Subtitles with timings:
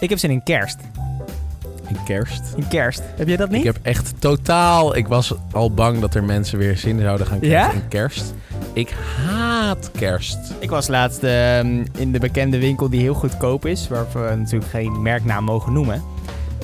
[0.00, 0.76] Ik heb zin in kerst.
[1.88, 2.42] In kerst.
[2.56, 3.02] In kerst.
[3.16, 3.58] Heb jij dat niet?
[3.58, 4.96] Ik heb echt totaal...
[4.96, 7.72] Ik was al bang dat er mensen weer zin zouden gaan krijgen Ja?
[7.72, 8.34] in kerst.
[8.72, 8.94] Ik
[9.26, 10.38] haat kerst.
[10.58, 14.70] Ik was laatst ehm, in de bekende winkel die heel goedkoop is, waarvoor we natuurlijk
[14.70, 16.02] geen merknaam mogen noemen.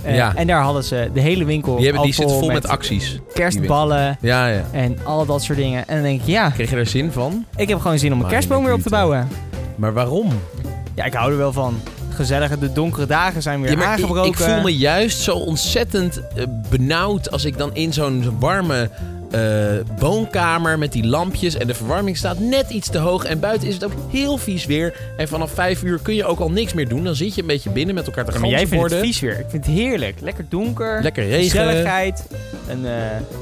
[0.03, 0.35] Eh, Ja.
[0.35, 3.21] En daar hadden ze de hele winkel Die, hebben, al die zit vol met acties.
[3.35, 4.63] kerstballen Ja, ja.
[4.73, 5.89] en al dat soort dingen.
[5.89, 7.45] En dan denk ik, ja, Kreeg je er zin van?
[7.57, 8.91] ik heb gewoon zin om een kerstboom weer op te hè.
[8.91, 9.29] bouwen.
[9.77, 10.29] Maar waarom?
[10.95, 11.81] Ja, ik hou er wel van.
[12.17, 14.31] Gezellige, de donkere dagen zijn weer Ja, maar ik, aangebroken.
[14.31, 18.91] ik voel me juist zo ontzettend eh, benauwd als ik dan in zo'n warme
[19.31, 19.41] eh,
[19.99, 23.75] woonkamer met die lampjes en de verwarming staat net iets te hoog en buiten is
[23.75, 24.95] het ook heel vies weer.
[25.17, 27.05] En vanaf vijf uur kun je ook al niks meer doen.
[27.05, 29.21] Dan zit je een beetje binnen met elkaar te Ja, maar jij vindt het vies
[29.21, 29.39] weer.
[29.39, 30.21] Ik vind het heerlijk.
[30.21, 31.03] Lekker donker.
[31.03, 31.51] Lekker regen.
[31.51, 32.27] Gezelligheid.
[32.69, 32.93] Een, eh,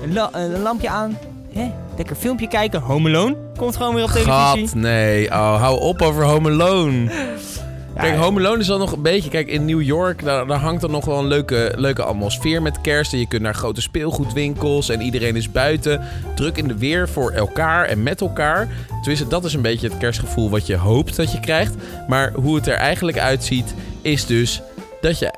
[0.03, 1.19] een, la- een lampje aan.
[1.53, 1.71] Hè?
[1.97, 2.81] Lekker filmpje kijken.
[2.81, 4.67] Home Alone komt gewoon weer op televisie.
[4.69, 5.27] Gat, nee.
[5.29, 7.11] Oh, hou op over Home Alone.
[7.95, 9.31] Kijk, Home Alone is dan nog een beetje...
[9.31, 12.81] Kijk, in New York, daar, daar hangt dan nog wel een leuke, leuke atmosfeer met
[12.81, 13.13] kerst.
[13.13, 16.01] En je kunt naar grote speelgoedwinkels en iedereen is buiten.
[16.35, 18.69] Druk in de weer voor elkaar en met elkaar.
[18.89, 21.75] Tenminste, dat is een beetje het kerstgevoel wat je hoopt dat je krijgt.
[22.09, 24.63] Maar hoe het er eigenlijk uitziet, is dus
[25.01, 25.35] dat je...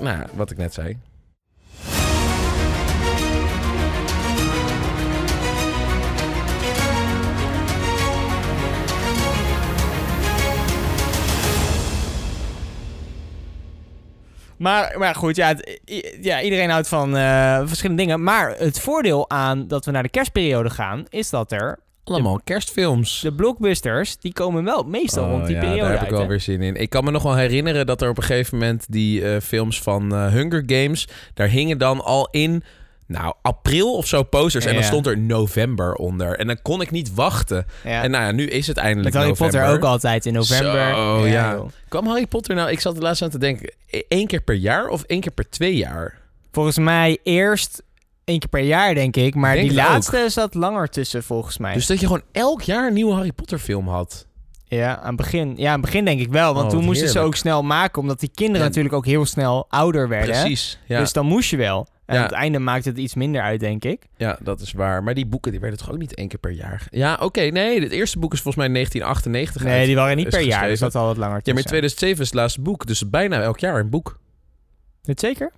[0.00, 0.96] Nou, wat ik net zei.
[14.58, 15.80] Maar, maar goed, ja, het-
[16.20, 18.22] ja, iedereen houdt van eh, verschillende dingen.
[18.22, 23.20] Maar het voordeel aan dat we naar de kerstperiode gaan, is dat er Allemaal kerstfilms.
[23.20, 26.20] de blockbusters, die komen wel meestal Oh, rond die ja, periode daar heb ik wel
[26.20, 26.26] hè?
[26.26, 26.74] weer zin in.
[26.74, 29.82] Ik kan me nog wel herinneren dat er op een gegeven moment die eh, films
[29.82, 32.62] van eh, Hunger Games, daar hingen dan al in,
[33.08, 34.64] nou, april of zo posters.
[34.64, 34.86] En dan Ja.
[34.88, 36.38] stond er november onder.
[36.38, 37.66] En dan kon ik niet wachten.
[37.84, 38.02] Ja.
[38.02, 39.60] En nou ja, nu is het eindelijk Harry november.
[39.60, 40.94] Potter ook altijd in november.
[40.94, 41.62] Zo, ja.
[41.88, 44.54] Kwam Harry Potter nou, ik zat er laatst aan te denken, e- één keer per
[44.54, 46.18] jaar of één keer per twee jaar?
[46.52, 47.82] Volgens mij eerst
[48.24, 49.34] één keer per jaar, denk ik.
[49.34, 51.74] Maar Denk die laatste zat langer tussen, volgens mij.
[51.74, 54.26] Dus dat je gewoon elk jaar een nieuwe Harry Potter film had.
[54.64, 56.54] Ja, aan het begin, ja, aan het begin denk ik wel.
[56.54, 58.00] Want Oh, toen moesten ze ook snel maken.
[58.02, 60.40] Omdat die kinderen natuurlijk ook heel snel ouder werden.
[60.40, 60.78] Precies.
[60.88, 61.86] Dus dan moest je wel.
[62.08, 62.20] En Ja.
[62.20, 64.02] aan het einde maakte het iets minder uit, denk ik.
[64.16, 65.02] Ja, dat is waar.
[65.02, 66.86] Maar die boeken die werden toch ook niet één keer per jaar?
[66.90, 67.40] Ja, oké.
[67.40, 69.86] nee, het eerste boek is volgens mij 1998 Nee, uit.
[69.86, 70.68] die waren niet per jaar.
[70.68, 71.70] Dus dat al wat langer Ja, maar tussen.
[71.70, 72.86] 2007 is het laatste boek.
[72.86, 74.18] Dus bijna elk jaar een boek.
[75.02, 75.52] Weet zeker?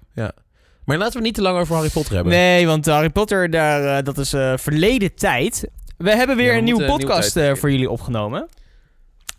[0.85, 2.33] Maar laten we niet te lang over Harry Potter hebben.
[2.33, 5.69] Nee, want Harry Potter, daar, eh, dat is eh, verleden tijd.
[5.97, 8.49] We hebben weer Ja, we een nieuwe podcast tijd eh, voor jullie opgenomen.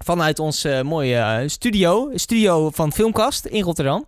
[0.04, 2.10] Vanuit ons eh, mooie studio.
[2.14, 4.06] Studio van Filmkast in Rotterdam.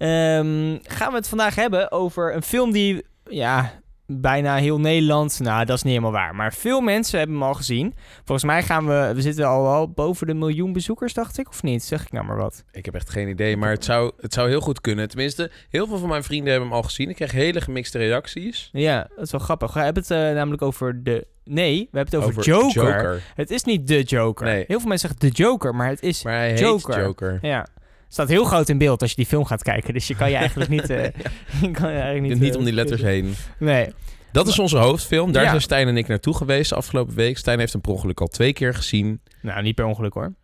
[0.00, 3.06] Ehm, gaan we het vandaag hebben over een film die...
[3.24, 3.72] Ja,
[4.06, 5.40] bijna heel Nederland...
[5.40, 6.34] Nou, dat is niet helemaal waar.
[6.34, 7.94] Maar veel mensen hebben hem al gezien.
[8.24, 9.12] Volgens mij gaan we...
[9.14, 11.48] We zitten al wel boven de miljoen bezoekers, dacht ik.
[11.48, 11.84] Of niet?
[11.84, 12.64] Zeg ik nou maar wat.
[12.72, 15.08] Ik heb echt geen idee, maar het zou, het zou heel goed kunnen.
[15.08, 17.08] Tenminste, heel veel van mijn vrienden hebben hem al gezien.
[17.08, 18.68] Ik krijg hele gemixte reacties.
[18.72, 19.72] Ja, dat is wel grappig.
[19.72, 21.26] We hebben het eh, namelijk over de...
[21.44, 23.22] Nee, we hebben het over, Joker.
[23.34, 24.46] Het is niet de Joker.
[24.46, 24.64] Nee.
[24.66, 26.22] Heel veel mensen zeggen de Joker, maar het is...
[26.22, 26.94] Maar hij Joker.
[26.94, 27.38] heet Joker.
[27.42, 27.66] Ja.
[28.12, 29.94] Staat heel groot in beeld als je die film gaat kijken.
[29.94, 30.90] Dus je kan je eigenlijk niet...
[30.90, 31.04] eh,
[31.62, 33.34] je kan je eigenlijk niet, Niet eh, om die letters heen.
[33.58, 33.92] Nee.
[34.32, 35.32] Dat is onze hoofdfilm.
[35.32, 35.48] Daar Ja.
[35.48, 37.38] zijn Stijn en ik naartoe geweest de afgelopen week.
[37.38, 39.20] Stijn heeft hem per ongeluk al twee keer gezien.
[39.42, 40.34] Nou, niet per ongeluk hoor.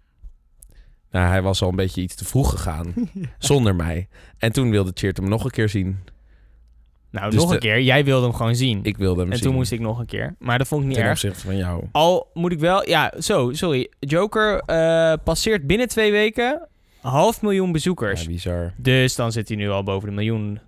[1.11, 2.95] Nou, hij was al een beetje iets te vroeg gegaan.
[3.39, 4.09] Zonder mij.
[4.39, 5.99] En toen wilde Cheert hem nog een keer zien.
[7.11, 7.81] Nou, Dus nog de- een keer.
[7.81, 8.81] Jij wilde hem gewoon zien.
[8.83, 9.47] Ik wilde hem en zien.
[9.47, 10.35] toen moest ik nog een keer.
[10.39, 11.13] Maar dat vond ik niet Ten erg.
[11.15, 11.85] opzichte van jou.
[11.93, 12.89] Al moet ik wel...
[12.89, 13.91] Ja, zo, sorry.
[14.01, 16.69] Joker eh, passeert binnen twee weken
[17.11, 18.21] half miljoen bezoekers.
[18.23, 18.73] Ja, bizar.
[18.77, 20.61] Dus dan zit hij nu al boven de miljoen.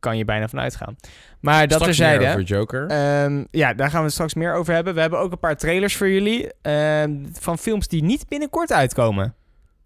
[0.00, 0.96] Kan je bijna van uitgaan.
[1.40, 2.18] Maar dat terzijde.
[2.18, 2.86] meer over Joker.
[2.86, 4.94] Ehm, ja, daar gaan we het straks meer over hebben.
[4.94, 6.48] We hebben ook een paar trailers voor jullie.
[6.62, 9.34] ehm, van films die niet binnenkort uitkomen.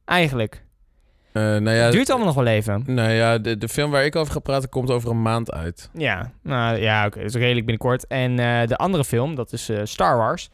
[0.05, 0.65] Eigenlijk.
[1.33, 2.83] Eh, nou ja, Het duurt allemaal nog wel even.
[2.87, 5.91] Nou ja, de, de film waar ik over ga praten komt over een maand uit.
[5.93, 7.19] Ja, nou ja, oké.
[7.19, 8.07] dat is redelijk binnenkort.
[8.07, 10.51] En eh, de andere film, dat is eh, Star Wars.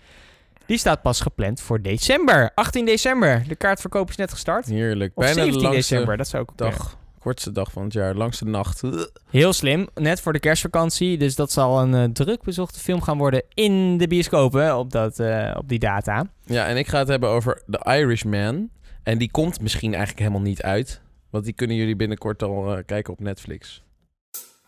[0.72, 2.50] Die staat pas gepland voor december.
[2.54, 3.44] 18 december.
[3.48, 4.66] De kaartverkoop is net gestart.
[4.66, 5.12] Heerlijk.
[5.14, 6.76] Of Bijna 17 de langste december, dat zou ook kunnen.
[6.76, 6.98] dag.
[7.18, 8.14] Kortste dag van het jaar.
[8.14, 8.82] Langste nacht.
[9.30, 9.88] Heel slim.
[9.94, 11.18] Net voor de kerstvakantie.
[11.18, 15.18] Dus dat zal een eh, druk bezochte film gaan worden in de bioscopen op, dat,
[15.18, 16.26] eh, op die data.
[16.44, 18.70] Ja, en ik ga het hebben over The Irishman.
[19.02, 21.00] En die komt misschien eigenlijk helemaal niet uit.
[21.30, 23.82] Want die kunnen jullie binnenkort al eh, kijken op Netflix.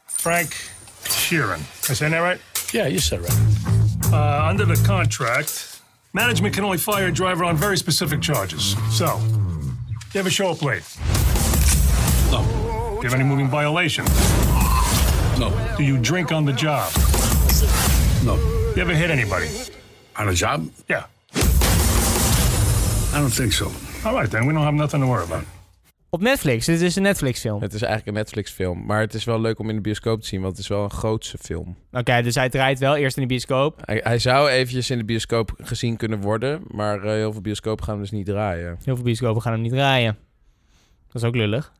[0.05, 0.71] Frank
[1.03, 1.61] Sheeran.
[1.89, 2.41] Is that right?
[2.71, 3.39] Yeah, you said right.
[4.13, 5.74] Uh, under the contract,
[6.15, 8.77] management can only fire a driver on very specific charges.
[8.97, 9.21] So,
[10.15, 10.85] you ever show up late?
[12.31, 14.09] No, Do you have any moving violations?
[15.39, 16.91] no, Do you drink on the job?
[18.25, 18.37] no.
[18.75, 19.49] You ever hit anybody?
[20.17, 20.69] On a job?
[20.89, 21.05] Yeah.
[23.13, 23.71] I don't think so.
[24.05, 24.47] All right, then.
[24.47, 25.45] We don't have nothing to worry about.
[26.15, 26.67] Op Netflix.
[26.67, 27.61] Dit is een Netflix film.
[27.63, 28.87] Het is eigenlijk een Netflix film.
[28.87, 30.85] Maar het is wel leuk om in de bioscoop te zien, want het is wel
[30.85, 31.77] een grootse film.
[31.93, 33.81] Oké, dus hij draait wel eerst in de bioscoop.
[33.85, 37.85] Hij, hij zou eventjes in de bioscoop gezien kunnen worden, maar eh, heel veel bioscopen
[37.85, 38.79] gaan hem dus niet draaien.
[38.85, 40.17] Heel veel bioscopen gaan hem niet draaien.
[41.07, 41.73] Dat is ook lullig.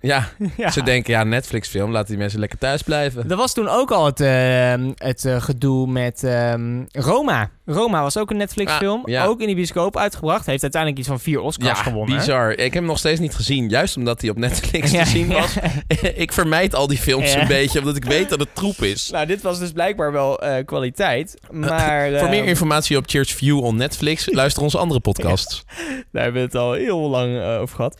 [0.00, 0.70] Ja, Ja.
[0.70, 3.30] ze denken, ja, Netflix film, laat die mensen lekker thuis blijven.
[3.30, 7.50] Er was toen ook al het, ehm, het eh, gedoe met ehm, Roma.
[7.66, 9.00] Roma was ook een Netflix film.
[9.04, 9.24] Ah, ja.
[9.24, 10.46] Ook in die bioscoop uitgebracht.
[10.46, 12.16] Heeft uiteindelijk iets van vier Oscars Ja, gewonnen.
[12.16, 12.50] bizar.
[12.50, 15.54] Ik heb hem nog steeds niet gezien, juist omdat hij op Netflix te zien was.
[16.14, 19.10] ik vermijd al die films een beetje, omdat ik weet dat het troep is.
[19.10, 21.38] Nou, dit was dus blijkbaar wel eh, kwaliteit.
[21.50, 25.64] Maar Voor eh, meer informatie op Church View on Netflix, luister onze andere podcasts.
[26.12, 27.98] Daar hebben we het al heel lang eh, over gehad.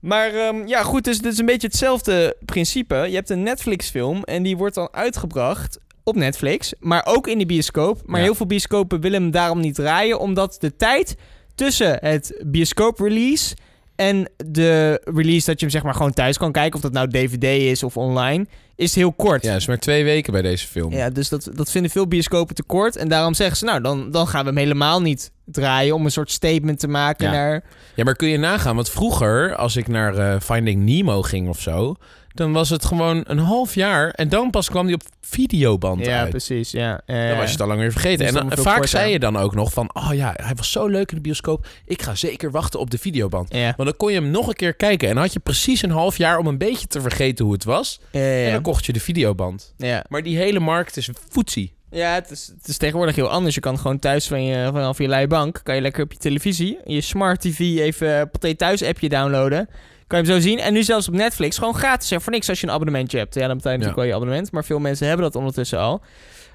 [0.00, 2.94] Maar ehm, ja, goed, dus dit is een beetje hetzelfde principe.
[2.94, 7.46] Je hebt een Netflix-film en die wordt dan uitgebracht op Netflix, maar ook in de
[7.46, 8.00] bioscoop.
[8.06, 8.24] Maar Ja.
[8.24, 11.14] heel veel bioscopen willen hem daarom niet draaien, omdat de tijd
[11.54, 13.56] tussen het bioscoop-release
[13.98, 17.08] en de release dat je hem zeg maar gewoon thuis kan kijken, of dat nou
[17.08, 18.46] DVD is of online,
[18.76, 19.42] is heel kort.
[19.42, 20.92] Ja, het is maar twee weken bij deze film.
[20.92, 22.96] Ja, dus dat, dat vinden veel bioscopen te kort.
[22.96, 25.94] En daarom zeggen ze, nou, dan, dan gaan we hem helemaal niet draaien...
[25.94, 27.32] om een soort statement te maken Ja.
[27.32, 27.64] naar...
[27.94, 28.74] Ja, maar kun je nagaan?
[28.76, 31.94] Want vroeger, als ik naar eh, Finding Nemo ging of zo...
[32.34, 34.10] dan was het gewoon een half jaar...
[34.10, 36.30] en dan pas kwam die op videoband Ja, uit.
[36.30, 37.00] precies, ja.
[37.06, 38.18] Eh, Dan was je het al lang weer vergeten.
[38.26, 39.90] Dus en dan vaak zei je dan ook nog van...
[39.92, 41.66] oh ja, hij was zo leuk in de bioscoop.
[41.84, 43.54] Ik ga zeker wachten op de videoband.
[43.54, 45.08] Ja, Want dan kon je hem nog een keer kijken...
[45.08, 47.64] en dan had je precies een half jaar om een beetje te vergeten hoe het
[47.64, 48.00] was.
[48.12, 48.52] ja, En ja.
[48.52, 49.74] dan kocht je de videoband.
[49.76, 50.04] ja.
[50.08, 51.76] Maar die hele markt is foetsie.
[51.90, 53.54] Ja, het is, het is tegenwoordig heel anders.
[53.54, 55.60] Je kan gewoon thuis van je, vanaf je bank...
[55.62, 57.58] kan je lekker op je televisie, je smart tv...
[57.58, 59.68] even uh, Pathé Thuis appje downloaden...
[60.08, 60.58] Kan je hem zo zien.
[60.58, 61.58] En nu zelfs op Netflix.
[61.58, 62.10] Gewoon gratis.
[62.10, 63.34] En voor niks als je een abonnementje hebt.
[63.34, 64.52] Ja, dan betaal je natuurlijk wel je abonnement.
[64.52, 66.00] Maar veel mensen hebben dat ondertussen al.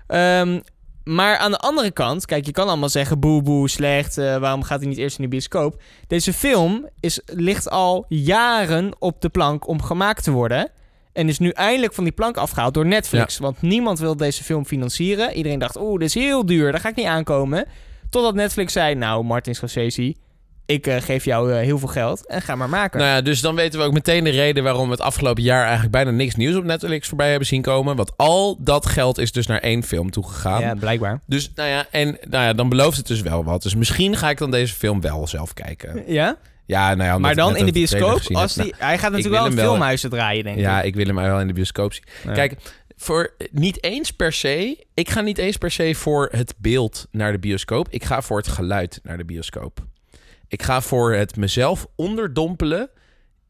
[0.07, 0.59] Ehm,
[1.03, 4.17] maar aan de andere kant, kijk, je kan allemaal zeggen: boe, boe, slecht.
[4.17, 5.81] eh, waarom gaat hij niet eerst in de bioscoop?
[6.07, 10.69] Deze film is, ligt al jaren op de plank om gemaakt te worden.
[11.13, 13.37] En is nu eindelijk van die plank afgehaald door Netflix.
[13.37, 15.33] Want niemand wil deze film financieren.
[15.33, 16.71] Iedereen dacht: oeh, dit is heel duur.
[16.71, 17.65] Daar ga ik niet aankomen.
[18.09, 20.15] Totdat Netflix zei: Nou, Martin Scorsese.
[20.65, 22.99] Ik eh, geef jou eh, heel veel geld en ga maar maken.
[22.99, 25.61] Nou ja, dus dan weten we ook meteen de reden waarom we het afgelopen jaar
[25.61, 27.95] eigenlijk bijna niks nieuws op Netflix voorbij hebben zien komen.
[27.95, 30.61] Want al dat geld is dus naar één film toegegaan.
[30.61, 31.19] ja, blijkbaar.
[31.25, 33.63] Dus nou ja, en nou ja, dan belooft het dus wel wat.
[33.63, 36.03] Dus misschien ga ik dan deze film wel zelf kijken.
[36.07, 36.37] Ja?
[36.65, 38.21] Ja, nou ja, Maar dan in de bioscoop?
[38.33, 40.73] Als die, hij gaat natuurlijk wel in wel- filmhuizen draaien, denk Nou, ik.
[40.75, 42.03] ja, ik wil hem wel in de bioscoop zien.
[42.25, 42.31] Ja.
[42.31, 42.55] Kijk,
[42.97, 44.85] voor niet eens per se.
[44.93, 47.87] Ik ga niet eens per se voor het beeld naar de bioscoop.
[47.89, 49.79] Ik ga voor het geluid naar de bioscoop.
[50.53, 52.89] Ik ga voor het mezelf onderdompelen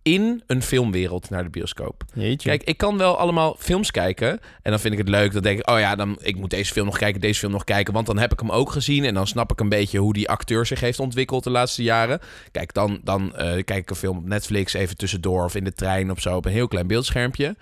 [0.01, 2.03] in een filmwereld naar de bioscoop.
[2.13, 2.49] Jeetje.
[2.49, 4.29] Kijk, ik kan wel allemaal films kijken.
[4.61, 5.33] En dan vind ik het leuk.
[5.33, 7.63] Dan denk ik, oh ja, dan, ik moet deze film nog kijken, deze film nog
[7.63, 7.93] kijken.
[7.93, 9.03] Want dan heb ik hem ook gezien.
[9.03, 12.19] En dan snap ik een beetje hoe die acteur zich heeft ontwikkeld de laatste jaren.
[12.51, 15.43] Kijk, dan, dan eh, kijk ik een film op Netflix even tussendoor.
[15.43, 17.55] Of in de trein of zo op een heel klein beeldschermpje.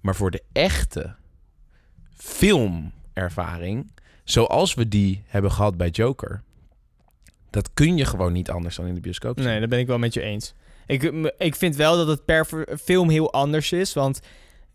[0.00, 1.14] Maar voor de echte
[2.16, 3.92] filmervaring,
[4.24, 6.42] zoals we die hebben gehad bij Joker...
[7.54, 9.48] Dat kun je gewoon niet anders dan in de bioscoop zien.
[9.48, 10.54] Nee, dat ben ik wel met je eens.
[10.86, 11.02] Ik,
[11.38, 13.92] ik vind wel dat het per film heel anders is.
[13.92, 14.20] Want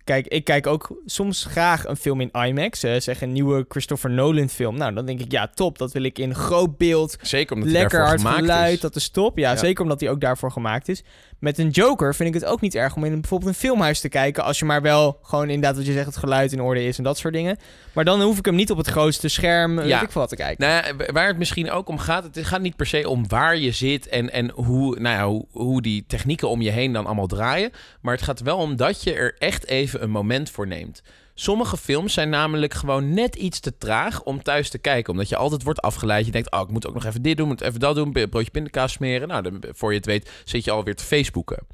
[0.09, 2.83] kijk, ik kijk ook soms graag een film in IMAX.
[2.83, 4.77] eh, zeg een nieuwe Christopher Nolan film.
[4.77, 5.77] Nou, dan denk ik, ja, top.
[5.77, 7.17] Dat wil ik in groot beeld.
[7.21, 8.79] Zeker omdat Lekker hard geluid, is.
[8.79, 9.37] dat is top.
[9.37, 9.57] Ja, Ja.
[9.57, 11.03] zeker omdat hij ook daarvoor gemaakt is.
[11.39, 14.09] Met een Joker vind ik het ook niet erg om in bijvoorbeeld een filmhuis te
[14.09, 14.43] kijken.
[14.43, 17.03] Als je maar wel gewoon inderdaad wat je zegt, het geluid in orde is en
[17.03, 17.57] dat soort dingen.
[17.93, 19.83] Maar dan hoef ik hem niet op het grootste scherm, ja.
[19.85, 20.67] Weet ik veel wat te kijken.
[20.67, 23.57] Nou ja, waar het misschien ook om gaat, het gaat niet per se om waar
[23.57, 27.05] je zit en, en hoe, nou ja, hoe, hoe die technieken om je heen dan
[27.05, 27.71] allemaal draaien.
[28.01, 31.03] Maar het gaat wel om dat je er echt even een moment voor neemt.
[31.33, 35.11] Sommige films zijn namelijk gewoon net iets te traag om thuis te kijken.
[35.11, 36.25] Omdat je altijd wordt afgeleid.
[36.25, 38.11] Je denkt, oh, ik moet ook nog even dit doen, moet even dat doen.
[38.11, 39.27] Broodje pindakaas smeren.
[39.27, 41.67] Nou, voor je het weet zit je alweer te Facebooken.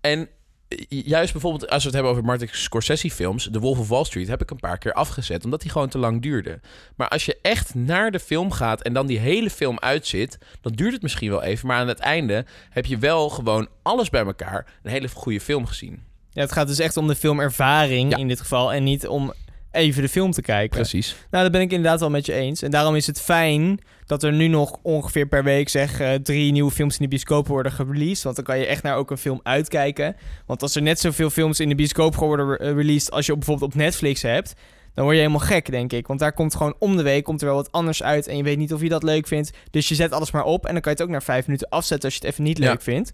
[0.00, 0.28] En
[0.88, 4.28] juist bijvoorbeeld als we het hebben over Martin Scorsese films, The Wolf of Wall Street,
[4.28, 6.60] heb ik een paar keer afgezet, omdat die gewoon te lang duurde.
[6.96, 10.72] Maar als je echt naar de film gaat en dan die hele film uitzit, dan
[10.72, 14.24] duurt het misschien wel even, maar aan het einde heb je wel gewoon alles bij
[14.24, 16.07] elkaar een hele goede film gezien.
[16.38, 18.16] Ja, het gaat dus echt om de filmervaring Ja.
[18.16, 19.32] in dit geval en niet om
[19.72, 20.76] even de film te kijken.
[20.78, 21.16] Precies.
[21.30, 22.62] Nou, dat ben ik inderdaad wel met je eens.
[22.62, 26.52] En daarom is het fijn dat er nu nog ongeveer per week zeg eh, drie
[26.52, 28.22] nieuwe films in de bioscoop worden gereleased.
[28.24, 30.16] Want dan kan je echt naar ook een film uitkijken.
[30.46, 33.70] Want als er net zoveel films in de bioscoop worden eh, released als je bijvoorbeeld
[33.72, 34.54] op Netflix hebt,
[34.94, 36.06] dan word je helemaal gek, denk ik.
[36.06, 38.42] Want daar komt gewoon om de week komt er wel wat anders uit en je
[38.42, 39.50] weet niet of je dat leuk vindt.
[39.70, 41.68] Dus je zet alles maar op en dan kan je het ook na vijf minuten
[41.68, 42.64] afzetten als je het even niet Ja.
[42.70, 43.10] leuk vindt.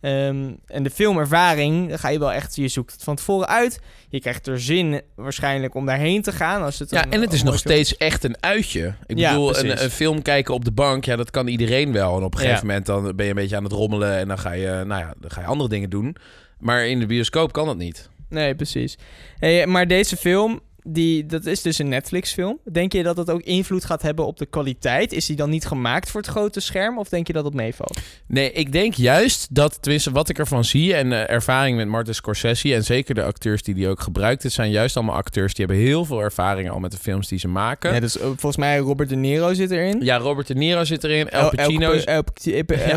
[0.00, 3.80] Ehm, en de filmervaring, dan ga je wel echt, je zoekt het van tevoren uit.
[4.08, 6.62] Je krijgt er zin waarschijnlijk om daarheen te gaan.
[6.62, 8.94] Als het Ja, een- en het is nog steeds echt een uitje.
[9.06, 12.16] Ik Ja, bedoel, een, een film kijken op de bank, ja, dat kan iedereen wel.
[12.16, 12.46] En op een Ja.
[12.46, 15.00] gegeven moment dan ben je een beetje aan het rommelen en dan ga je, nou
[15.00, 16.16] ja, dan ga je andere dingen doen.
[16.58, 18.08] Maar in de bioscoop kan dat niet.
[18.28, 18.98] Nee, precies.
[19.38, 22.58] Hey, maar deze film, die, dat is dus een Netflix-film.
[22.72, 25.12] Denk je dat dat ook invloed gaat hebben op de kwaliteit?
[25.12, 26.98] Is die dan niet gemaakt voor het grote scherm?
[26.98, 27.98] Of denk je dat het meevalt?
[28.26, 32.14] Nee, ik denk juist dat, tenminste wat ik ervan zie en eh, ervaring met Martin
[32.14, 35.64] Scorsese en zeker de acteurs die die ook gebruikt, het zijn juist allemaal acteurs die
[35.66, 37.94] hebben heel veel ervaring al met de films die ze maken.
[37.94, 40.00] Ja, dus eh, volgens mij Robert De Niro zit erin.
[40.04, 42.24] Ja, Robert De Niro zit erin, El El- Pacino El, El,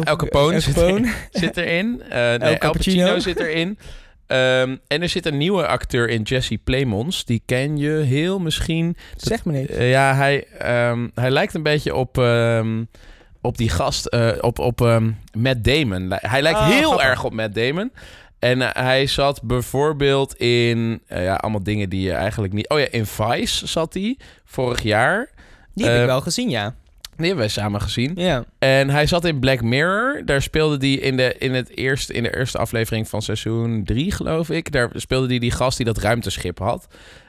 [0.03, 1.13] El, Capone zit Capone.
[1.31, 2.01] zit erin.
[2.10, 3.19] Eh nee, El Cappuccino.
[3.19, 3.77] Zit erin.
[4.29, 7.25] Ehm, en er zit een nieuwe acteur in, Jesse Plemons.
[7.25, 8.98] Die ken je heel misschien.
[9.15, 9.69] Zeg me niet.
[9.69, 12.83] Eh, ja, hij, ehm, hij lijkt een beetje op, ehm,
[13.41, 14.79] op die gast, eh, op, op
[15.38, 16.13] Matt Damon.
[16.15, 17.05] Hij lijkt Oh, heel grappig.
[17.05, 17.91] erg op Matt Damon.
[18.39, 22.69] En eh, hij zat bijvoorbeeld in, ja, allemaal dingen die je eigenlijk niet...
[22.69, 25.29] Oh ja, in Vice zat hij vorig jaar.
[25.74, 26.75] Die heb ik wel gezien, ja.
[27.19, 28.11] Die hebben wij samen gezien.
[28.15, 28.43] Ja.
[28.59, 30.21] En hij zat in Black Mirror.
[30.25, 34.11] Daar speelde hij in de, in het eerste, in de eerste aflevering van seizoen 3,
[34.11, 34.71] geloof ik.
[34.71, 36.88] Daar speelde hij die gast die dat ruimteschip had.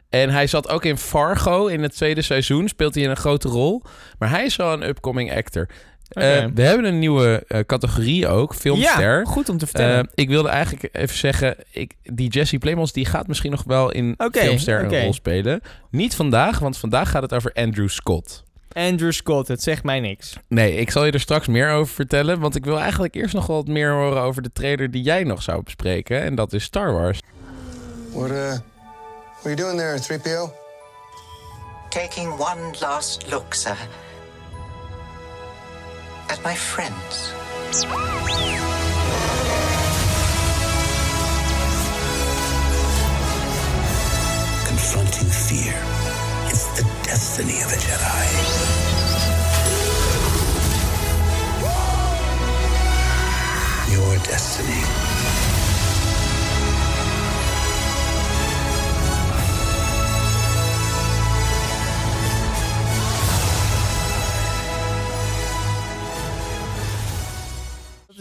[0.09, 2.69] En hij zat ook in Fargo in het tweede seizoen.
[2.69, 3.83] Speelt hij een grote rol.
[4.19, 5.69] Maar hij is wel een upcoming actor.
[6.11, 9.19] Eh, we hebben een nieuwe eh, categorie ook, filmster.
[9.19, 10.05] Ja, goed om te vertellen.
[10.05, 13.91] Eh, ik wilde eigenlijk even zeggen, ik, die Jesse Plemons die gaat misschien nog wel
[13.91, 15.61] in filmster een rol spelen.
[15.91, 18.45] Niet vandaag, want vandaag gaat het over Andrew Scott.
[18.73, 20.37] Andrew Scott, het zegt mij niks.
[20.49, 22.41] Nee, ik zal je er straks meer over vertellen.
[22.41, 25.25] Want ik wil eigenlijk eerst nog wel wat meer horen over de trailer die jij
[25.25, 26.23] nog zou bespreken.
[26.23, 27.21] En dat is Star Wars.
[28.13, 28.61] What, uh, what
[29.45, 30.53] are you doing there, 3PO?
[31.89, 33.77] Taking one last look, sir.
[36.27, 37.33] At my friends.
[44.67, 46.00] Confronting fear.
[47.11, 48.27] Destiny of a Jedi.
[53.93, 55.10] Your destiny.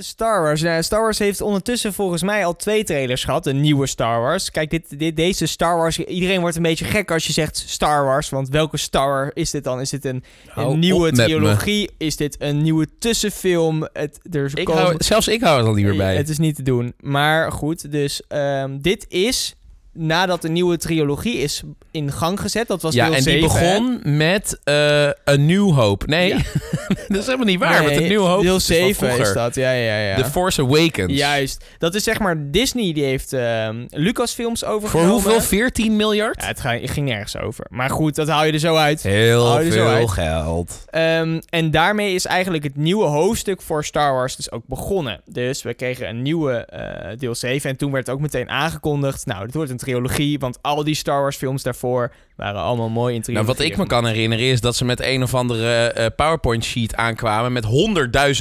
[0.04, 0.62] Star Wars.
[0.62, 3.46] Nou, Star Wars heeft ondertussen volgens mij al twee trailers gehad.
[3.46, 4.52] Een nieuwe Star Wars.
[4.52, 6.00] Kijk, dit, dit, deze Star Wars...
[6.00, 8.30] Iedereen wordt een beetje gek als je zegt Star Wars.
[8.30, 9.80] Want welke Star Wars is dit dan?
[9.82, 10.24] Is dit een,
[10.56, 11.90] een nieuwe trilogie?
[11.98, 13.88] Is dit een nieuwe tussenfilm?
[13.94, 16.16] Het, er Ik komen- hou, zelfs ik hou het al niet meer bij.
[16.16, 16.94] Het is niet te doen.
[17.00, 19.56] Maar goed, dus ehm, dit is
[19.94, 22.68] nadat de nieuwe trilogie is in gang gezet.
[22.68, 23.80] Dat was ja, deel en die 7, hè?
[23.80, 26.06] begon met eh een New Hope.
[26.08, 26.36] Nee,
[27.08, 27.80] dat is helemaal niet waar.
[27.80, 29.34] Nee, want een New Hope Deel is van 7 is vroeger.
[29.34, 30.16] dat, ja, ja, ja.
[30.16, 31.14] The Force Awakens.
[31.14, 31.66] Juist.
[31.78, 35.12] Dat is zeg maar Disney die heeft ehm Lucasfilms Voor overgenomen.
[35.12, 35.42] hoeveel?
[35.42, 36.42] 14 miljard?
[36.42, 37.66] Ja, het ging nergens over.
[37.70, 39.04] Maar goed, dat haal je er zo uit.
[39.04, 40.10] Heel veel uit.
[40.10, 40.86] geld.
[40.90, 45.22] Ehm, en daarmee is eigenlijk het nieuwe hoofdstuk voor Star Wars dus ook begonnen.
[45.26, 49.26] Dus we kregen een nieuwe eh, deel 7 en toen werd ook meteen aangekondigd...
[49.26, 53.16] nou, dit wordt een trilogie, want al die Star Wars films daarvoor waren allemaal mooi
[53.16, 56.06] in Nou, wat ik me kan herinneren is dat ze met een of andere eh,
[56.16, 57.66] PowerPoint-sheet aankwamen met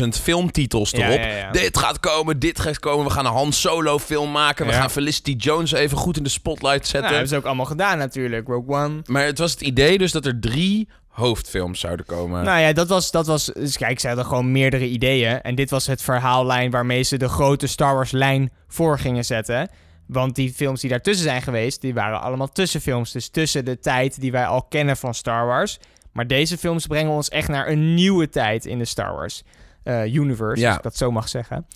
[0.00, 1.18] 100.000 filmtitels erop.
[1.18, 1.50] ja, ja.
[1.50, 3.06] Dit gaat komen, dit gaat komen.
[3.06, 4.66] We gaan een Han Solo-film maken.
[4.66, 7.00] We gaan Felicity Jones even goed in de spotlight Nou, zetten.
[7.02, 8.48] dat hebben ze ook allemaal gedaan natuurlijk.
[8.48, 9.00] Rogue One.
[9.06, 12.44] Maar het was het idee dus dat er drie hoofdfilms zouden komen.
[12.44, 13.44] Nou ja, dat was, dat was...
[13.44, 15.40] Dus kijk, ze hadden gewoon meerdere ideeën.
[15.40, 19.68] En dit was het verhaallijn waarmee ze de grote Star Wars lijn voor gingen zetten.
[20.08, 23.12] Want die films die daartussen zijn geweest, die waren allemaal tussenfilms.
[23.12, 25.78] Dus tussen de tijd die wij al kennen van Star Wars.
[26.12, 29.42] Maar deze films brengen ons echt naar een nieuwe tijd in de Star Wars
[29.82, 30.68] eh, universe, Ja.
[30.68, 31.66] als ik dat zo mag zeggen.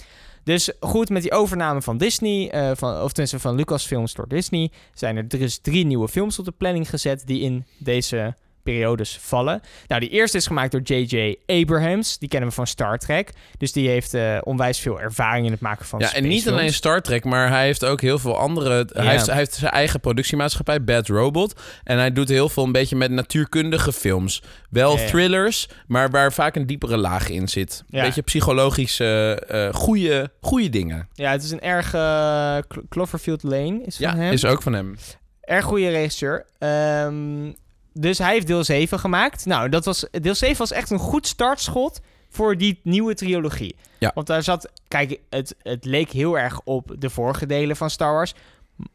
[0.45, 4.71] Dus goed, met die overname van Disney, eh, van, of tenminste van Lucasfilms door Disney,
[4.95, 9.61] zijn er dus drie nieuwe films op de planning gezet die in deze periodes vallen.
[9.87, 11.37] Nou, die eerste is gemaakt door J.J.
[11.47, 12.19] Abrahams.
[12.19, 13.31] Die kennen we van Star Trek.
[13.59, 16.73] Dus die heeft eh, onwijs veel ervaring in het maken van ja, en niet alleen
[16.73, 18.87] Star Trek, maar hij heeft ook heel veel andere...
[18.93, 19.03] Ja.
[19.03, 21.61] Hij, heeft, hij heeft zijn eigen productiemaatschappij, Bad Robot.
[21.85, 24.43] En hij doet heel veel een beetje met natuurkundige films.
[24.71, 25.09] Wel Ja, ja.
[25.09, 27.83] thrillers, maar waar vaak een diepere laag in zit.
[27.89, 28.03] Ja.
[28.03, 31.09] Beetje psychologische, eh goede, goede dingen.
[31.15, 31.95] Ja, het is een erg...
[31.95, 34.33] eh, Clo- Cloverfield Lane is van Ja, hem.
[34.33, 34.97] is ook van hem.
[35.41, 36.47] Erg goede regisseur.
[36.59, 37.53] Ehm,
[37.93, 39.47] dus hij heeft deel 7 gemaakt.
[39.47, 43.77] Nou, dat was, deel 7 was echt een goed startschot voor die nieuwe trilogie.
[43.99, 44.11] Ja.
[44.15, 44.71] Want daar zat...
[44.89, 48.35] Kijk, het, het leek heel erg op de vorige delen van Star Wars.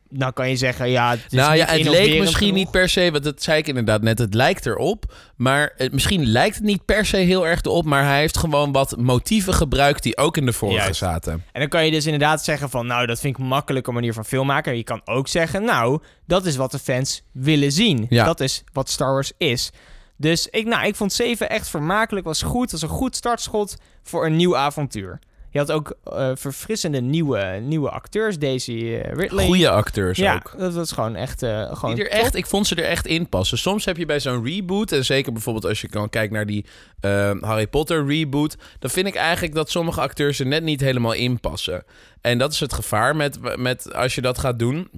[0.09, 2.53] Dan kan je zeggen, ja, het is nou niet ja, het leek misschien genoeg.
[2.53, 5.15] niet per se, want dat zei ik inderdaad net, het lijkt erop.
[5.35, 8.71] Maar het, misschien lijkt het niet per se heel erg erop, maar hij heeft gewoon
[8.71, 10.99] wat motieven gebruikt die ook in de vorige Juist.
[10.99, 11.33] zaten.
[11.51, 14.13] En dan kan je dus inderdaad zeggen van, nou, dat vind ik een makkelijke manier
[14.13, 14.77] van filmmaken.
[14.77, 18.05] Je kan ook zeggen, nou, dat is wat de fans willen zien.
[18.09, 18.25] Ja.
[18.25, 19.71] Dat is wat Star Wars is.
[20.17, 22.71] Dus ik, nou, ik vond 7 echt vermakelijk, was goed.
[22.71, 25.19] was een goed startschot voor een nieuw avontuur.
[25.57, 29.45] Je had ook eh, verfrissende nieuwe, nieuwe acteurs, Daisy eh, Ridley.
[29.45, 30.53] Goede acteurs ja, ook.
[30.57, 32.19] dat was gewoon echt, eh, gewoon Die er top.
[32.19, 33.57] echt, ik vond ze er echt in passen.
[33.57, 36.65] Soms heb je bij zo'n reboot, en zeker bijvoorbeeld als je kan kijken naar die
[36.99, 41.13] eh, Harry Potter reboot, dan vind ik eigenlijk dat sommige acteurs er net niet helemaal
[41.13, 41.83] in passen.
[42.21, 44.89] En dat is het gevaar met, met als je dat gaat doen.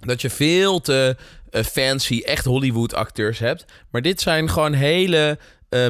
[0.00, 1.16] Dat je veel te
[1.50, 3.64] fancy, echt Hollywood acteurs hebt.
[3.90, 5.38] Maar dit zijn gewoon hele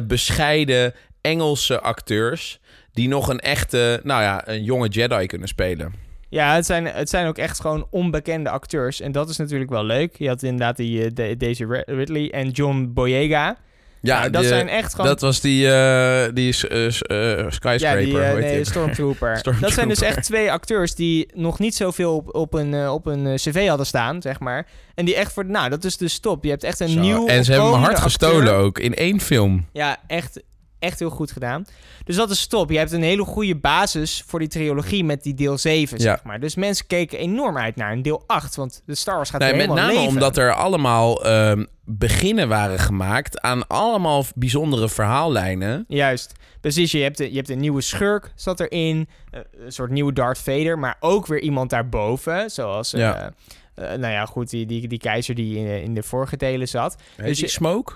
[0.03, 2.59] bescheiden Engelse acteurs.
[2.99, 5.93] Die nog een echte, nou ja, een jonge Jedi kunnen spelen.
[6.29, 9.01] Ja, het zijn, het zijn ook echt gewoon onbekende acteurs.
[9.01, 10.15] En dat is natuurlijk wel leuk.
[10.17, 13.57] Je had inderdaad die, eh, de- Daisy Ri- Ridley en John Boyega.
[14.01, 15.07] Ja, Nou, dat zijn echt gewoon...
[15.07, 18.03] Dat was die, eh die s- eh, s- eh, ja, skyscraper.
[18.05, 18.63] die, nee?
[18.65, 19.37] Stormtrooper.
[19.37, 19.61] Stormtrooper.
[19.67, 23.35] Dat zijn dus echt twee acteurs die nog niet zoveel op, op een, op een
[23.35, 24.67] cv hadden staan, zeg maar.
[24.95, 25.45] En die echt voor...
[25.45, 26.43] Nou, dat is dus top.
[26.43, 27.27] Je hebt echt een Zo, nieuw...
[27.27, 29.65] En ze hebben mijn hart gestolen ook in één film.
[29.73, 30.41] Ja, echt,
[30.79, 31.65] echt heel goed gedaan.
[32.03, 32.69] Dus dat is top.
[32.71, 36.03] Je hebt een hele goede basis voor die trilogie met die deel 7, Ja.
[36.03, 36.39] zeg maar.
[36.39, 39.49] Dus mensen keken enorm uit naar een deel 8, want de Star Wars gaat Nee,
[39.49, 40.13] weer met helemaal name leven.
[40.13, 45.85] omdat er allemaal ehm, beginnen waren gemaakt aan allemaal bijzondere verhaallijnen.
[45.87, 46.33] Juist.
[46.61, 49.07] Precies, je hebt, de, je hebt een nieuwe schurk, zat erin.
[49.31, 52.49] eh, een soort nieuwe Darth Vader, maar ook weer iemand daarboven.
[52.49, 53.33] Zoals, eh, Ja.
[53.75, 56.95] eh, nou ja, goed, die, die, die keizer die in, in de vorige delen zat.
[57.15, 57.93] Heet Dus je- Smoke?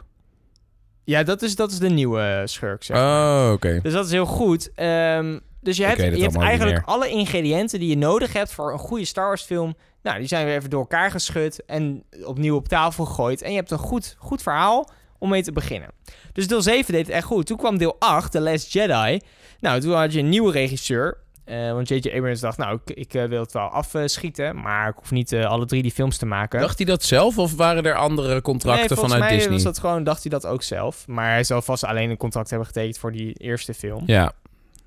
[1.03, 3.45] Ja, dat is, dat is de nieuwe eh, schurk, zeg maar.
[3.47, 3.79] Oh, oké.
[3.81, 4.71] Dus dat is heel goed.
[4.75, 8.79] Ehm, dus je hebt, je hebt eigenlijk alle ingrediënten die je nodig hebt voor een
[8.79, 9.75] goede Star Wars film.
[10.01, 13.41] Nou, die zijn weer even door elkaar geschud en opnieuw op tafel gegooid.
[13.41, 15.89] En je hebt een goed, goed verhaal om mee te beginnen.
[16.33, 17.45] Dus deel 7 deed het echt goed.
[17.45, 19.19] Toen kwam deel 8, The Last Jedi.
[19.59, 21.17] Nou, toen had je een nieuwe regisseur.
[21.45, 22.09] Eh, want J.J.
[22.15, 24.61] Abrams dacht, nou, ik, ik eh, wil het wel afschieten.
[24.61, 26.59] Maar ik hoef niet eh, alle drie die films te maken.
[26.59, 29.53] Dacht hij dat zelf of waren er andere contracten nee, vanuit mij Disney?
[29.53, 31.07] was dat gewoon, dacht hij dat ook zelf.
[31.07, 34.03] Maar hij zal vast alleen een contract hebben getekend voor die eerste film.
[34.05, 34.31] Ja,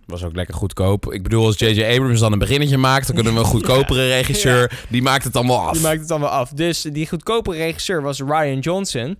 [0.06, 1.12] was ook lekker goedkoop.
[1.12, 1.84] Ik bedoel, als J.J.
[1.84, 5.66] Abrams dan een beginnetje maakt, dan kunnen we een goedkopere regisseur, die maakt het allemaal
[5.66, 5.72] af.
[5.72, 6.50] Die maakt het wel af.
[6.50, 9.18] Dus die goedkope regisseur was Ryan Johnson.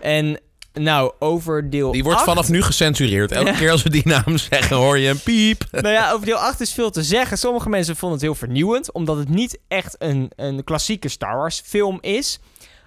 [0.00, 0.40] En
[0.72, 3.32] nou, over deel Die wordt 8 vanaf nu gecensureerd.
[3.32, 5.64] Elke keer als we die naam zeggen, hoor je een piep.
[5.70, 7.38] Nou ja, over deel 8 is veel te zeggen.
[7.38, 11.62] Sommige mensen vonden het heel vernieuwend, omdat het niet echt een, een klassieke Star Wars
[11.64, 12.40] film is.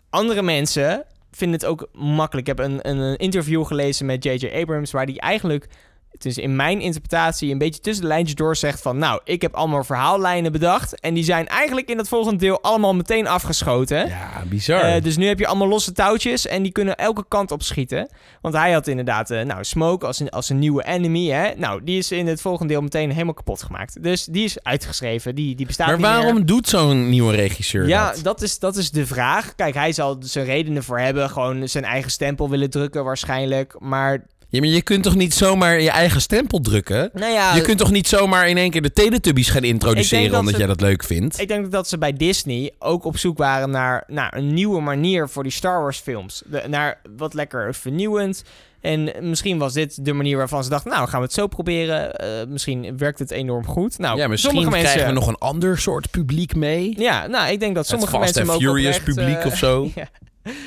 [0.09, 2.47] Andere mensen vinden het ook makkelijk.
[2.47, 4.47] Ik heb een, een, een interview gelezen met J.J.
[4.61, 5.67] Abrams, waar die eigenlijk,
[6.11, 9.41] het is in mijn interpretatie, een beetje tussen de lijntjes door zegt van, nou, ik
[9.41, 10.99] heb allemaal verhaallijnen bedacht.
[10.99, 14.07] En die zijn eigenlijk in het volgende deel allemaal meteen afgeschoten.
[14.07, 14.81] Ja, bizar.
[14.81, 18.09] Eh, dus nu heb je allemaal losse touwtjes en die kunnen elke kant op schieten.
[18.41, 21.51] Want hij had inderdaad, eh, nou, Smoke als een, als een nieuwe enemy, hè.
[21.55, 24.03] Nou, die is in het volgende deel meteen helemaal kapot gemaakt.
[24.03, 26.15] Dus die is uitgeschreven, die, die bestaat maar niet meer.
[26.15, 28.23] waarom doet zo'n nieuwe regisseur Ja, dat?
[28.23, 29.55] dat is, dat is de vraag.
[29.55, 31.29] Kijk, hij zal zijn redenen voor hebben.
[31.29, 33.75] Gewoon zijn eigen stempel willen drukken waarschijnlijk.
[33.79, 37.09] Maar, Ja, maar je kunt toch niet zomaar je eigen stempel drukken?
[37.13, 37.55] nou ja...
[37.55, 40.59] je kunt toch niet zomaar in één keer de Teletubbies gaan introduceren dat omdat ze-
[40.59, 41.39] jij dat leuk vindt?
[41.39, 45.29] Ik denk dat ze bij Disney ook op zoek waren naar, naar een nieuwe manier
[45.29, 46.43] voor die Star Wars films.
[46.45, 48.43] De- naar wat lekker vernieuwend.
[48.81, 52.15] En misschien was dit de manier waarvan ze dachten, nou gaan we het zo proberen.
[52.15, 53.97] Eh, misschien werkt het enorm goed.
[53.97, 54.91] Nou, ja, misschien sommige mensen...
[54.93, 56.93] krijgen we nog een ander soort publiek mee.
[56.97, 59.45] Ja, nou ik denk dat sommige het Fast mensen hem ook Furious oprecht, publiek eh,
[59.45, 59.89] of zo.
[59.95, 60.07] ja,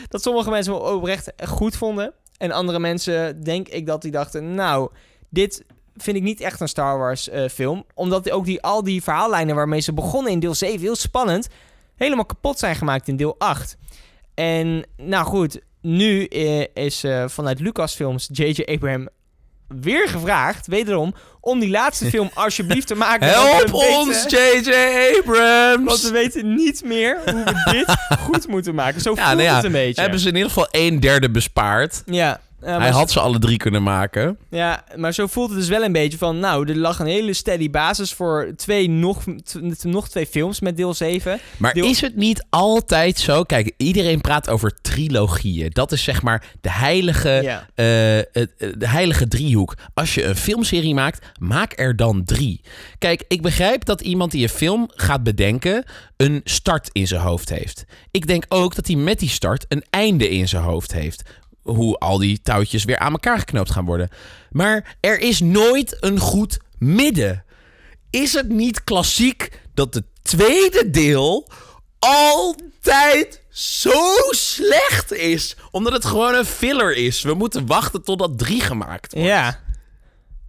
[0.09, 2.13] dat sommige mensen hem oprecht goed vonden.
[2.37, 4.91] En andere mensen, denk ik dat die dachten, nou,
[5.29, 5.65] dit
[5.97, 7.85] vind ik niet echt een Star Wars eh, film.
[7.95, 11.49] Omdat ook die, al die verhaallijnen waarmee ze begonnen in deel 7, heel spannend,
[11.97, 13.77] helemaal kapot zijn gemaakt in deel 8.
[14.35, 18.63] En nou goed, nu eh, is eh, vanuit Lucasfilms J.J.
[18.63, 19.09] Abraham
[19.81, 23.29] weer gevraagd, wederom, om die laatste film alsjeblieft te maken.
[23.29, 24.71] Help ons, J.J.
[25.19, 25.85] Abrams!
[25.85, 27.97] want we weten niet meer hoe we dit
[28.31, 29.01] goed moeten maken.
[29.01, 30.01] Zo ja, voelt nou ja, het een beetje.
[30.01, 32.03] hebben ze in ieder geval een derde bespaard.
[32.07, 34.39] Ja, ja, maar Hij had ze alle drie kunnen maken.
[34.51, 36.39] ja, maar zo voelt het dus wel een beetje van...
[36.39, 39.25] Nou, er lag een hele steady basis voor twee, nog,
[39.83, 41.39] nog twee films met deel 7.
[41.57, 43.43] Maar Deel- is het niet altijd zo?
[43.43, 45.71] Kijk, iedereen praat over trilogieën.
[45.71, 47.67] Dat is zeg maar de heilige, Ja.
[47.75, 48.25] eh, eh,
[48.57, 49.75] de heilige driehoek.
[49.95, 52.61] Als je een filmserie maakt, maak er dan drie.
[52.99, 55.85] Kijk, ik begrijp dat iemand die een film gaat bedenken...
[56.17, 57.85] een start in zijn hoofd heeft.
[58.11, 61.23] Ik denk ook dat hij met die start een einde in zijn hoofd heeft.
[61.65, 64.09] Hoe al die touwtjes weer aan elkaar geknoopt gaan worden.
[64.51, 67.45] Maar er is nooit een goed midden.
[68.11, 71.49] Is het niet klassiek dat het tweede deel
[71.99, 75.57] altijd zo slecht is.
[75.71, 77.23] Omdat het gewoon een filler is.
[77.23, 79.29] We moeten wachten totdat 3 gemaakt wordt.
[79.29, 79.61] Ja.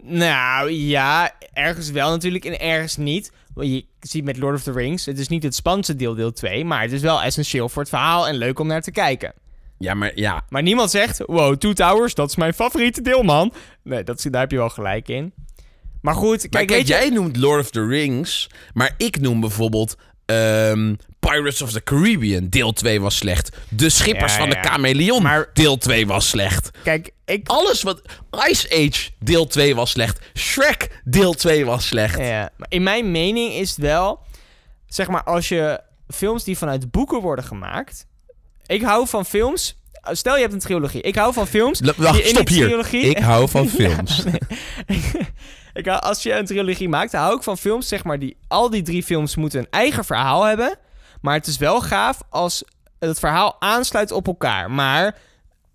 [0.02, 3.32] Nou ja, ergens wel natuurlijk en ergens niet.
[3.54, 6.34] Want je ziet met Lord of the Rings, het is niet het spannendste deel, deel
[6.34, 9.34] 2, maar het is wel essentieel voor het verhaal en leuk om naar te kijken.
[9.78, 10.46] Ja, maar ja.
[10.50, 13.54] Maar niemand zegt, wow, Two Towers, dat is mijn favoriete deel, man.
[13.84, 15.34] Nee, dat, daar heb je wel gelijk in.
[16.02, 16.94] Maar goed, kijk, Kijk, weet je...
[16.94, 22.50] jij noemt Lord of the Rings, maar ik noem bijvoorbeeld ehm, Pirates of the Caribbean.
[22.50, 23.58] Deel 2 was slecht.
[23.70, 24.56] De Schippers Ja, van de.
[24.62, 25.22] Chameleon.
[25.24, 26.72] Maar- Deel 2 was slecht.
[26.84, 27.48] Kijk, ik...
[27.48, 28.02] Alles wat...
[28.50, 30.20] Ice Age, deel 2 was slecht.
[30.38, 32.20] Shrek, deel 2 was slecht.
[32.20, 34.20] Ja, maar in mijn mening is het wel...
[34.86, 38.06] Zeg maar, als je films die vanuit boeken worden gemaakt...
[38.66, 39.80] Ik hou van films...
[40.12, 41.02] Stel, je hebt een trilogie.
[41.02, 41.80] Ik hou van films...
[41.82, 42.68] L- Wacht, die stop hier.
[42.68, 44.24] trilogie- Ik hou van Ja, films.
[44.26, 44.40] nee.
[45.74, 48.70] ik hou, als je een trilogie maakt, hou ik van films, zeg maar, die al
[48.70, 50.78] die drie films moeten een eigen verhaal hebben.
[51.22, 52.64] Maar het is wel gaaf als
[53.00, 54.72] het verhaal aansluit op elkaar.
[54.72, 55.16] Maar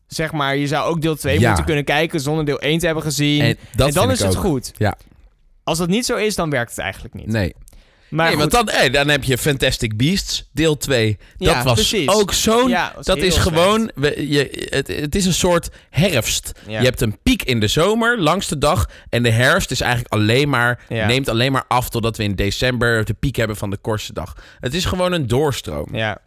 [0.07, 1.47] zeg maar, je zou ook deel 2 Ja.
[1.47, 3.41] moeten kunnen kijken zonder deel 1 te hebben gezien.
[3.43, 3.57] En
[3.95, 4.43] dan is het ook.
[4.43, 4.73] goed.
[4.77, 4.97] Ja.
[5.65, 7.27] Als dat niet zo is, dan werkt het eigenlijk niet.
[7.27, 7.55] Nee.
[8.11, 11.17] Maar nee, want dan, dan heb je Fantastic Beasts, deel 2.
[11.37, 12.09] Dat Ja, was precies.
[12.09, 12.69] ook zo'n...
[12.69, 13.91] Ja, dat dat is gewoon...
[13.95, 16.53] we- je, het, het is een soort herfst.
[16.67, 16.79] Ja.
[16.79, 18.89] Je hebt een piek in de zomer, langs de dag.
[19.09, 20.85] En de herfst is eigenlijk alleen maar...
[20.89, 24.37] Neemt alleen maar af totdat we in december de piek hebben van de kortste dag.
[24.61, 25.89] Het is gewoon een doorstroom.
[25.93, 26.19] Ja.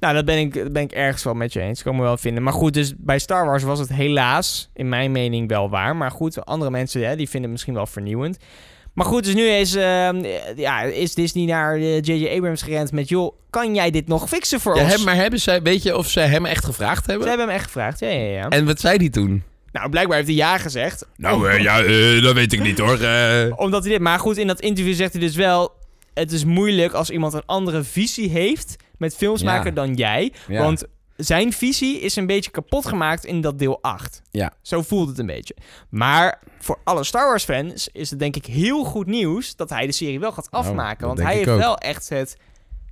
[0.00, 1.82] Nou, dat ben ik, dat ben ik ergens wel met je eens.
[1.82, 2.42] Kan ik me wel vinden.
[2.42, 5.96] Maar goed, dus bij Star Wars was het helaas, in mijn mening, wel waar.
[5.96, 8.36] Maar goed, andere mensen hè, die vinden het misschien wel vernieuwend.
[8.94, 10.24] Maar goed, dus nu is, ehm,
[10.56, 12.26] ja, is Disney naar eh, J.J.
[12.36, 13.08] Abrams gerend met...
[13.08, 15.04] joh, kan jij dit nog fixen voor Ja, ons?
[15.04, 17.22] maar hebben zij, weet je of zij hem echt gevraagd hebben?
[17.22, 18.48] Ze hebben hem echt gevraagd, ja, ja, ja.
[18.48, 19.42] En wat zei die toen?
[19.72, 21.06] Nou, blijkbaar heeft hij ja gezegd.
[21.16, 23.00] Nou, eh, ja, eh, dat weet ik niet hoor.
[23.00, 24.00] Eh, Omdat hij dit...
[24.00, 25.72] Maar goed, in dat interview zegt hij dus wel...
[26.14, 29.46] Het is moeilijk als iemand een andere visie heeft met films Ja.
[29.46, 30.32] maken dan jij.
[30.48, 30.62] Ja.
[30.62, 30.84] Want
[31.16, 34.22] zijn visie is een beetje kapot gemaakt in dat deel 8.
[34.30, 34.52] Ja.
[34.62, 35.54] Zo voelt het een beetje.
[35.90, 39.86] Maar voor alle Star Wars fans is het denk ik heel goed nieuws dat hij
[39.86, 40.76] de serie wel gaat afmaken.
[40.76, 41.58] Nou, dat want hij heeft ook.
[41.58, 42.36] wel echt het,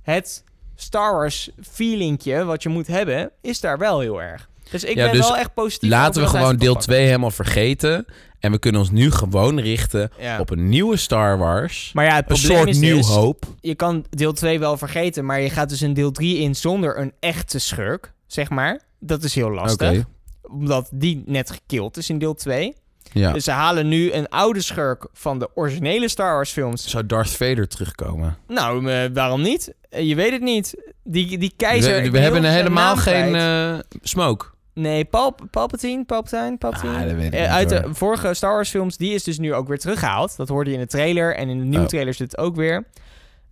[0.01, 0.43] het
[0.75, 4.49] Star Wars feelingje wat je moet hebben, is daar wel heel erg.
[4.71, 5.89] Dus ik Ja, ben dus wel echt positief.
[5.89, 8.05] Laten we gewoon deel gaat 2 helemaal vergeten.
[8.39, 10.39] En we kunnen ons nu gewoon richten Ja.
[10.39, 11.91] op een nieuwe Star Wars.
[11.93, 13.45] Maar ja, het een soort is nieuw dus, hoop.
[13.61, 16.99] je kan deel 2 wel vergeten, maar je gaat dus in deel 3 in zonder
[16.99, 18.79] een echte schurk, zeg maar.
[18.99, 20.03] Dat is heel lastig.
[20.41, 22.75] Omdat die net gekild is in deel 2.
[23.11, 23.31] Ja.
[23.31, 26.87] Dus ze halen nu een oude schurk van de originele Star Wars films.
[26.87, 28.37] Zou Darth Vader terugkomen?
[28.47, 29.73] Nou, eh, waarom niet?
[29.89, 30.93] Eh, je weet het niet.
[31.03, 31.95] Die, die keizer...
[31.95, 34.45] we we ben hebben helemaal geen eh, smoke.
[34.73, 36.93] Nee, Pal Palpatine, Palpatine, Palpatine.
[36.93, 39.53] Ah, dat weet ik niet, Uit de vorige Star Wars films, die is dus nu
[39.53, 40.37] ook weer teruggehaald.
[40.37, 41.89] Dat hoorde je in de trailer en in de nieuwe Oh.
[41.89, 42.83] trailer zit het ook weer.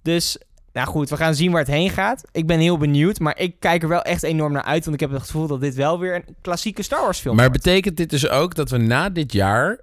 [0.01, 0.37] Dus,
[0.77, 2.23] nou goed, we gaan zien waar het heen gaat.
[2.31, 4.83] Ik ben heel benieuwd, maar ik kijk er wel echt enorm naar uit.
[4.83, 7.47] Want ik heb het gevoel dat dit wel weer een klassieke Star Wars film Maar
[7.47, 7.63] wordt.
[7.63, 9.79] betekent dit dus ook dat we na dit jaar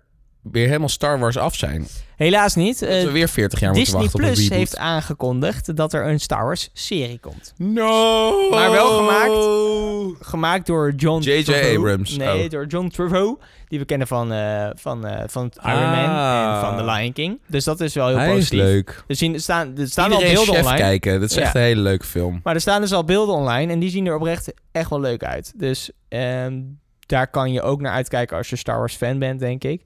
[0.52, 1.86] weer helemaal Star Wars af zijn?
[2.16, 2.80] Helaas niet.
[2.80, 5.92] Dat Eh, we weer 40 jaar moeten Disney wachten op een Plus heeft aangekondigd dat
[5.92, 7.52] er een Star Wars serie komt.
[7.56, 8.48] No!
[8.50, 11.74] Maar wel gemaakt- Gemaakt door John J.J.
[11.76, 12.50] Abrams, Nee, oh.
[12.50, 13.38] door John Favreau.
[13.68, 16.54] Die we kennen van, eh, van, eh, van Iron Man Ah.
[16.54, 17.40] en van The Lion King.
[17.46, 18.58] Dus dat is wel heel Hij is positief.
[18.58, 19.04] leuk.
[19.06, 20.76] Er, zien, er staan, er staan al beelden chef online.
[20.78, 21.20] kijken.
[21.20, 21.42] Dat is Ja.
[21.42, 22.40] echt een hele leuke film.
[22.42, 25.24] Maar er staan dus al beelden online en die zien er oprecht echt wel leuk
[25.24, 25.52] uit.
[25.56, 26.60] Dus ehm,
[27.06, 29.82] daar kan je ook naar uitkijken als je Star Wars fan bent, denk ik.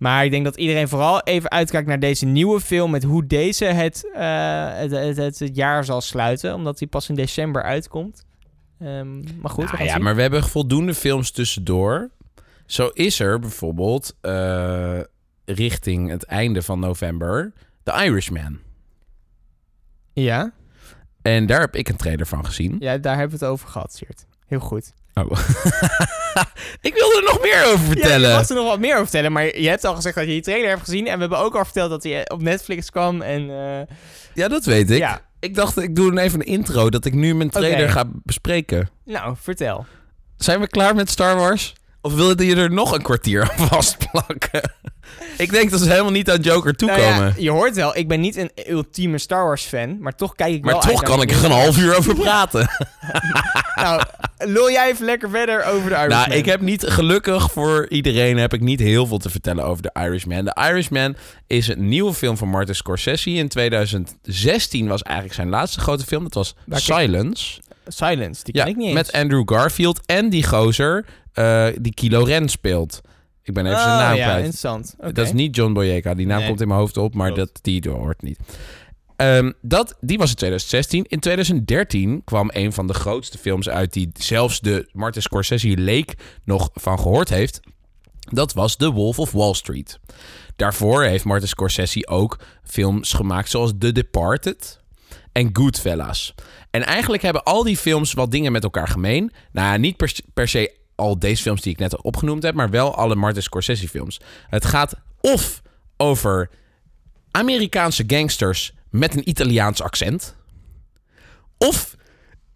[0.00, 2.90] Maar ik denk dat iedereen vooral even uitkijkt naar deze nieuwe film...
[2.90, 6.54] met hoe deze het, eh, het, het, het, het jaar zal sluiten.
[6.54, 8.24] Omdat die pas in december uitkomt.
[8.78, 10.02] Ehm, maar goed, we Nou gaan ja, zien.
[10.02, 12.10] maar we hebben voldoende films tussendoor.
[12.66, 15.00] Zo is er bijvoorbeeld eh,
[15.44, 18.58] richting het einde van november The Irishman.
[20.12, 20.52] Ja?
[21.22, 22.76] En daar heb ik een trailer van gezien.
[22.78, 24.26] ja, daar hebben we het over gehad, Sjeerd.
[24.46, 24.94] Heel goed.
[25.28, 25.38] Oh.
[26.88, 28.28] ik wilde er nog meer over Ja, vertellen.
[28.30, 29.32] je mag er nog wat meer over vertellen.
[29.32, 31.06] Maar je hebt al gezegd dat je die trailer hebt gezien.
[31.06, 33.22] En we hebben ook al verteld dat hij op Netflix kwam.
[33.22, 33.96] En eh,
[34.34, 34.98] Ja, dat weet ik.
[34.98, 38.90] ja, Ik dacht, ik doe even een intro dat ik nu mijn trailer ga bespreken.
[39.04, 39.86] nou, vertel.
[40.36, 41.72] Zijn we klaar met Star Wars?
[42.02, 44.72] Of wilde je er nog een kwartier aan vastplakken?
[45.38, 47.26] ik denk dat ze helemaal niet aan Joker Nou toekomen.
[47.26, 50.54] ja, je hoort wel, ik ben niet een ultieme Star Wars fan, maar toch kijk
[50.54, 52.70] ik maar wel toch uit naar kan ik de er een half uur over praten.
[53.74, 54.02] Nou,
[54.38, 56.08] lul jij even lekker verder over de Irishman.
[56.28, 59.82] Nou, ik heb niet, gelukkig voor iedereen heb ik niet heel veel te vertellen over
[59.82, 60.44] The Irishman.
[60.44, 63.30] The Irishman is een nieuwe film van Martin Scorsese.
[63.30, 66.22] In 2016 was eigenlijk zijn laatste grote film.
[66.22, 67.60] Dat was Silence.
[67.86, 69.22] Silence, die Ja, ken ik niet met eens.
[69.22, 73.00] Andrew Garfield en die gozer eh, die Kylo Ren speelt.
[73.42, 74.38] Ik ben even zijn Oh, naam ja, kwijt.
[74.38, 74.94] interessant.
[74.98, 76.14] Dat is niet John Boyega.
[76.14, 76.48] Die naam Nee.
[76.48, 77.52] komt in mijn hoofd op, maar Klopt.
[77.52, 78.38] dat, die hoort niet.
[79.16, 81.04] Ehm, dat, die was in 2016.
[81.08, 86.14] In 2013 kwam een van de grootste films uit die zelfs de Martin Scorsese leek
[86.44, 87.60] nog van gehoord heeft.
[88.20, 89.98] Dat was The Wolf of Wall Street.
[90.56, 94.80] Daarvoor heeft Martin Scorsese ook films gemaakt zoals The Departed
[95.32, 96.34] en Goodfellas.
[96.70, 99.32] En eigenlijk hebben al die films wat dingen met elkaar gemeen.
[99.52, 102.94] Nou, niet per, per se al deze films die ik net opgenoemd heb, maar wel
[102.94, 104.20] alle Martin Scorsese films.
[104.48, 105.62] Het gaat of
[105.96, 106.50] over
[107.30, 110.36] Amerikaanse gangsters met een Italiaans accent.
[111.58, 111.96] Of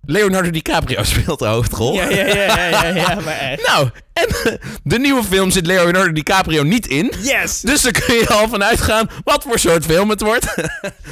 [0.07, 1.95] Leonardo DiCaprio speelt de hoofdrol.
[1.95, 3.67] Ja, ja, ja, ja, ja, maar echt.
[3.69, 7.13] Nou, en de nieuwe film zit Leonardo DiCaprio niet in.
[7.23, 7.61] Yes!
[7.61, 10.57] Dus daar kun je al van uitgaan wat voor soort film het wordt.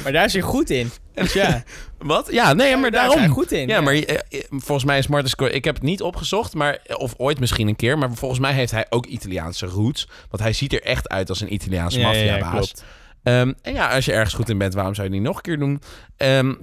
[0.03, 0.91] Maar daar is hij goed in.
[1.13, 1.63] Dus ja.
[1.97, 2.27] Wat?
[2.31, 3.19] Ja, nee, maar daar is daarom.
[3.19, 5.57] hij goed in, Ja, maar eh, eh, volgens mij is Martin Scorsese...
[5.57, 7.97] Ik heb het niet opgezocht, maar, of ooit misschien een keer.
[7.97, 10.07] Maar volgens mij heeft hij ook Italiaanse roots.
[10.29, 12.51] Want hij ziet er echt uit als een Italiaanse maffiabaas.
[12.51, 12.83] klopt.
[13.23, 15.41] Ehm, en ja, als je ergens goed in bent, waarom zou je niet nog een
[15.41, 15.81] keer doen?
[16.17, 16.53] Ehm,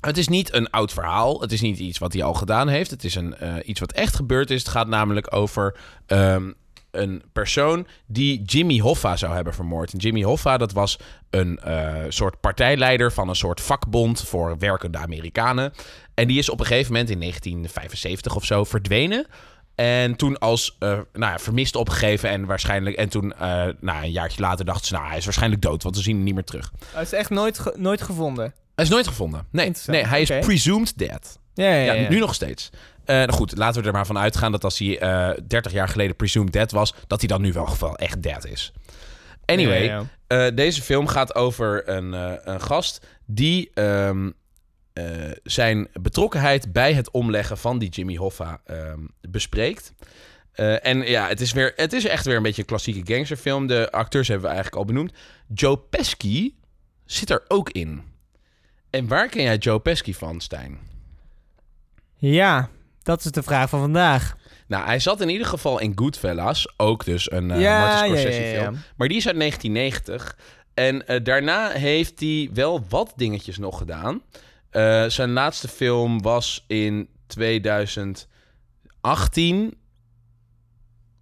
[0.00, 1.40] het is niet een oud verhaal.
[1.40, 2.90] Het is niet iets wat hij al gedaan heeft.
[2.90, 4.58] Het is een, eh, iets wat echt gebeurd is.
[4.58, 5.76] Het gaat namelijk over
[6.06, 6.50] ehm,
[6.92, 9.92] een persoon die Jimmy Hoffa zou hebben vermoord.
[9.92, 10.98] En Jimmy Hoffa, dat was
[11.30, 15.72] een eh, soort partijleider van een soort vakbond voor werkende Amerikanen.
[16.14, 19.26] En die is op een gegeven moment in 1975 of zo verdwenen.
[19.74, 22.96] En toen als eh, nou ja, vermist opgegeven en waarschijnlijk...
[22.96, 24.94] En toen, eh, nou, een jaartje later dachten ze...
[24.94, 26.72] Nou, hij is waarschijnlijk dood, want we zien hem niet meer terug.
[26.86, 28.54] Hij is echt nooit, nooit gevonden.
[28.74, 29.46] Hij is nooit gevonden.
[29.50, 31.38] Nee, nee hij is presumed dead.
[31.54, 32.70] Ja, ja, nu nog steeds.
[33.04, 35.88] Eh, nou goed, laten we er maar van uitgaan dat als hij eh 30 jaar
[35.88, 36.94] geleden presumed dead was...
[37.06, 38.72] dat hij dan nu wel, wel echt dead is.
[39.44, 44.30] Anyway, eh, deze film gaat over een, eh, een gast die ehm,
[44.92, 45.04] eh,
[45.42, 49.92] zijn betrokkenheid bij het omleggen van die Jimmy Hoffa ehm, bespreekt.
[50.52, 53.66] Eh, en ja, het is, weer, het is echt weer een beetje een klassieke gangsterfilm.
[53.66, 55.12] De acteurs hebben we eigenlijk al benoemd.
[55.54, 56.56] Joe Pesci
[57.04, 58.02] zit er ook in.
[58.92, 60.78] En waar ken jij Joe Pesci van, Stijn?
[62.16, 62.68] Ja,
[63.02, 64.36] dat is de vraag van vandaag.
[64.66, 66.74] Nou, hij zat in ieder geval in Goodfellas.
[66.76, 68.62] Ook dus een Ja, Martin ja, Scorsese ja, ja, ja.
[68.62, 68.76] film.
[68.96, 70.36] Maar die is uit 1990.
[70.74, 74.22] En eh, daarna heeft hij wel wat dingetjes nog gedaan.
[74.70, 79.74] Eh, zijn laatste film was in 2018.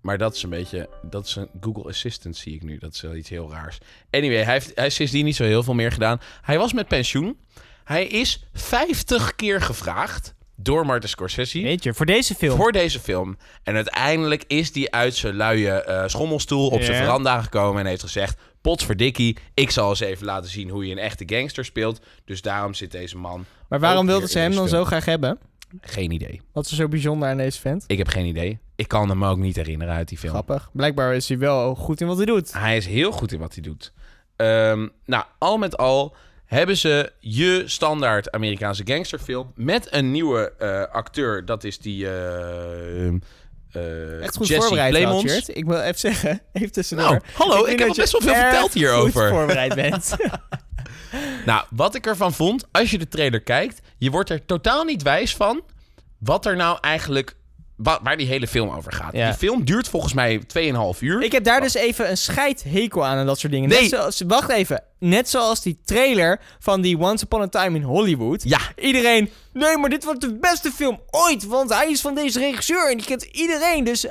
[0.01, 0.89] Maar dat is een beetje...
[1.03, 2.79] Dat is een Google Assistant, zie ik nu.
[2.79, 3.79] Dat is wel iets heel raars.
[4.11, 6.21] Anyway, hij heeft, hij heeft sindsdien niet zo heel veel meer gedaan.
[6.43, 7.39] Hij was met pensioen.
[7.85, 11.63] Hij is 50 keer gevraagd door Martin Scorsese.
[11.63, 12.57] Weet je, voor deze film.
[12.57, 13.37] Voor deze film.
[13.63, 18.03] En uiteindelijk is hij uit zijn luie eh, schommelstoel op zijn veranda gekomen en heeft
[18.03, 22.01] gezegd: Potverdikkie, ik zal eens even laten zien hoe je een echte gangster speelt.
[22.25, 23.45] Dus daarom zit deze man.
[23.69, 25.39] maar waarom wilden ze hem dan zo graag hebben?
[25.81, 26.41] Geen idee.
[26.53, 27.85] Wat is er zo bijzonder aan deze vent?
[27.87, 28.59] Ik heb geen idee.
[28.77, 30.33] Ik kan hem ook niet herinneren uit die film.
[30.33, 30.71] Grappig.
[30.73, 32.53] Blijkbaar is hij wel goed in wat hij doet.
[32.53, 33.93] Hij is heel goed in wat hij doet.
[34.37, 40.95] Ehm, nou, al met al hebben ze je standaard Amerikaanse gangsterfilm met een nieuwe eh,
[40.95, 41.45] acteur.
[41.45, 42.07] Dat is die.
[42.09, 43.07] eh,
[43.73, 45.49] eh, Echt goed Jesse voorbereid, Plemons.
[45.49, 47.07] Ik wil even zeggen, even tussendoor.
[47.11, 49.21] Nou, hallo, ik heb al best wel veel verteld hierover.
[49.29, 50.17] goed voorbereid bent.
[51.47, 55.03] Nou, wat ik ervan vond, als je de trailer kijkt, je wordt er totaal niet
[55.03, 55.63] wijs van
[56.19, 57.35] wat er nou eigenlijk,
[57.77, 59.13] wa- waar die hele film over gaat.
[59.13, 59.29] Ja.
[59.29, 61.23] Die film duurt volgens mij 2,5 uur.
[61.23, 63.69] Ik heb daar dus even een scheidhekel aan en dat soort dingen.
[63.69, 63.81] Nee.
[63.81, 64.83] Net zoals, wacht even.
[64.99, 68.43] Net zoals die trailer van die Once Upon a Time in Hollywood.
[68.43, 68.59] Ja.
[68.77, 71.47] Iedereen, nee, maar dit wordt de beste film ooit.
[71.47, 73.85] Want hij is van deze regisseur en die kent iedereen.
[73.85, 74.07] Dus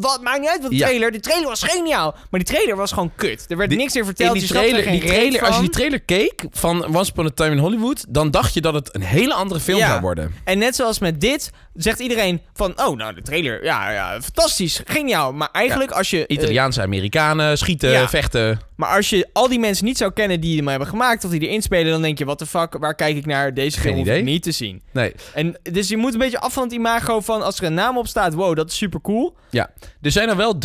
[0.00, 0.86] wat maakt niet uit wat de Ja.
[0.86, 1.10] trailer.
[1.12, 2.14] De trailer was geniaal.
[2.30, 3.44] Maar die trailer was gewoon kut.
[3.48, 4.28] Er werd Die- niks meer verteld.
[4.28, 5.62] in die je snapte er trailer, geen die reet trailer, als je van.
[5.64, 8.94] die trailer keek van Once Upon a Time in Hollywood, dan dacht je dat het
[8.94, 9.88] een hele andere film Ja.
[9.88, 10.34] zou worden.
[10.44, 12.72] En net zoals met dit, zegt iedereen van...
[12.84, 15.32] Oh, nou, de trailer, ja, ja fantastisch, geniaal.
[15.32, 16.26] Maar eigenlijk als je...
[16.26, 18.08] eh, Italiaanse Amerikanen, schieten, ja.
[18.08, 18.60] vechten.
[18.76, 21.40] Maar als je al die mensen niet zou kennen die hem hebben gemaakt of die
[21.40, 23.54] erin spelen, dan denk je, wat de fuck, waar kijk ik naar?
[23.54, 24.22] Deze Geen film hoef ik idee.
[24.22, 24.82] niet te zien.
[24.92, 27.74] Nee, En dus je moet een beetje af van het imago van als er een
[27.74, 29.36] naam op staat, wow, dat is super cool.
[29.50, 29.70] ja.
[30.00, 30.58] Er zijn er wel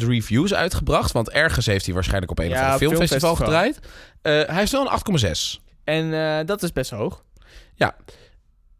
[0.00, 3.72] 3.500 reviews uitgebracht, want ergens heeft hij waarschijnlijk op een of ander op filmfestival filmfestival.
[3.72, 3.78] gedraaid.
[4.22, 4.92] Eh, hij heeft wel een
[5.26, 5.60] 8,6.
[5.84, 7.24] En eh, dat is best hoog.
[7.74, 7.96] Ja.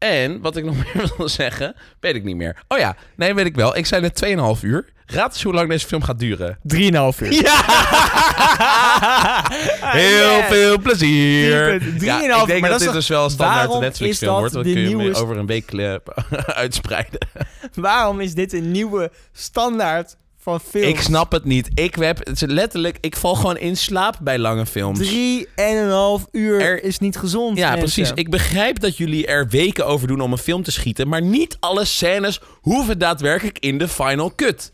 [0.04, 2.56] En wat ik nog meer wil zeggen, weet ik niet meer.
[2.68, 3.76] Oh ja, nee, weet ik wel.
[3.76, 4.26] Ik zei net
[4.58, 4.92] 2,5 uur.
[5.06, 6.58] Raad eens hoe lang deze film gaat duren.
[6.74, 7.32] 3,5 uur.
[7.32, 7.64] Ja!
[9.80, 10.46] Heel Yes.
[10.48, 11.66] veel plezier.
[11.78, 14.18] Drie punt- Ja, drieënhalf, ik denk maar dat, dat dit dus wel een standaard Netflix
[14.18, 14.54] film dat wordt.
[14.54, 15.94] Dan de kun je hem nieuwe- over een week eh,
[16.64, 17.18] uitspreiden.
[17.74, 20.60] Waarom is dit een nieuwe standaard van?
[20.82, 21.70] Ik snap het niet.
[21.74, 24.98] Ik heb het is letterlijk, ik val gewoon in slaap bij lange films.
[24.98, 27.58] Drie en een half uur Er- is niet gezond.
[27.58, 27.92] Ja, mensen.
[27.92, 28.12] precies.
[28.14, 31.56] Ik begrijp dat jullie er weken over doen om een film te schieten, maar niet
[31.60, 34.72] alle scènes hoeven daadwerkelijk in de final cut.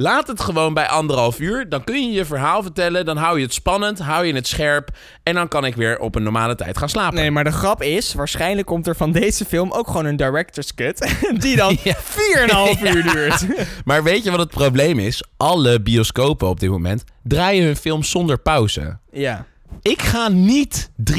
[0.00, 1.68] Laat het gewoon bij anderhalf uur.
[1.68, 3.04] Dan kun je je verhaal vertellen.
[3.04, 4.90] Dan hou je het spannend, hou je het scherp.
[5.22, 7.14] En dan kan ik weer op een normale tijd gaan slapen.
[7.18, 10.74] Nee, maar de grap is, waarschijnlijk komt er van deze film ook gewoon een director's
[10.74, 11.14] cut.
[11.42, 11.94] Die dan Ja.
[11.96, 13.46] 4,5 uur duurt.
[13.84, 15.24] Maar weet je wat het probleem is?
[15.36, 18.98] Alle bioscopen op dit moment draaien hun film zonder pauze.
[19.12, 19.46] Ja.
[19.82, 21.16] Ik ga niet 3,5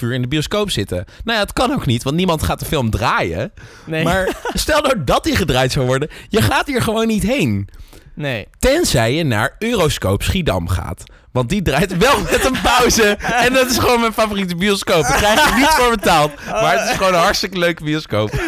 [0.00, 1.04] uur in de bioscoop zitten.
[1.24, 3.52] Nou ja, het kan ook niet, want niemand gaat de film draaien.
[3.86, 4.04] Nee.
[4.04, 7.68] Maar stel nou dat die gedraaid zou worden, je gaat hier gewoon niet heen.
[8.14, 8.48] Nee.
[8.58, 11.02] Tenzij je naar Euroscope Schiedam gaat.
[11.32, 13.02] Want die draait wel met een pauze.
[13.18, 15.02] En dat is gewoon mijn favoriete bioscoop.
[15.02, 16.32] Daar krijg ik niet voor betaald.
[16.46, 18.30] Maar het is gewoon een hartstikke leuke bioscoop.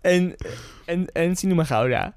[0.00, 0.34] En,
[0.84, 2.14] en, en Cinema Gouda.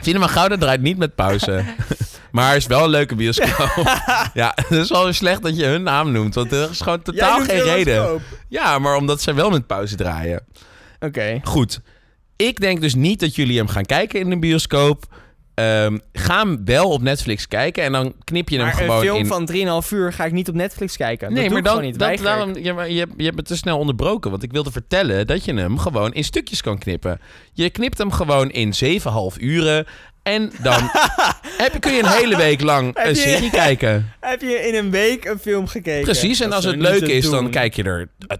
[0.00, 1.64] Cinema Gouda draait niet met pauze.
[2.30, 3.90] Maar is wel een leuke bioscoop.
[4.34, 6.34] Ja, het is wel weer slecht dat je hun naam noemt.
[6.34, 8.20] Want er is gewoon totaal geen reden.
[8.48, 10.42] Ja, maar omdat zij wel met pauze draaien.
[11.00, 11.40] Oké.
[11.42, 11.80] Goed.
[12.36, 15.04] Ik denk dus niet dat jullie hem gaan kijken in de bioscoop.
[15.60, 19.00] Ehm, ga hem wel op Netflix kijken en dan knip je hem Maar een gewoon
[19.00, 19.26] film in.
[19.26, 21.32] van 3,5 uur ga ik niet op Netflix kijken.
[21.32, 22.18] nee, dat maar doe ik dan, gewoon niet.
[22.18, 24.30] dat, daarom, ja, maar je, hebt- je hebt me te snel onderbroken.
[24.30, 27.20] Want ik wilde vertellen dat je hem gewoon in stukjes kan knippen.
[27.52, 29.86] Je knipt hem gewoon in 7,5 uren.
[30.22, 30.90] En dan
[31.62, 34.12] heb, je- kun je een hele week lang een je- serie kijken.
[34.20, 36.04] Heb je in een week een film gekeken?
[36.04, 38.36] Precies, en Dat als het leuk is, dan kijk je er eh,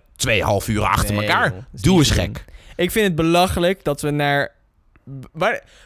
[0.60, 1.52] 2,5 uur achter Nee, elkaar.
[1.72, 2.44] Doe eens gek.
[2.76, 4.58] Ik vind het belachelijk dat we naar...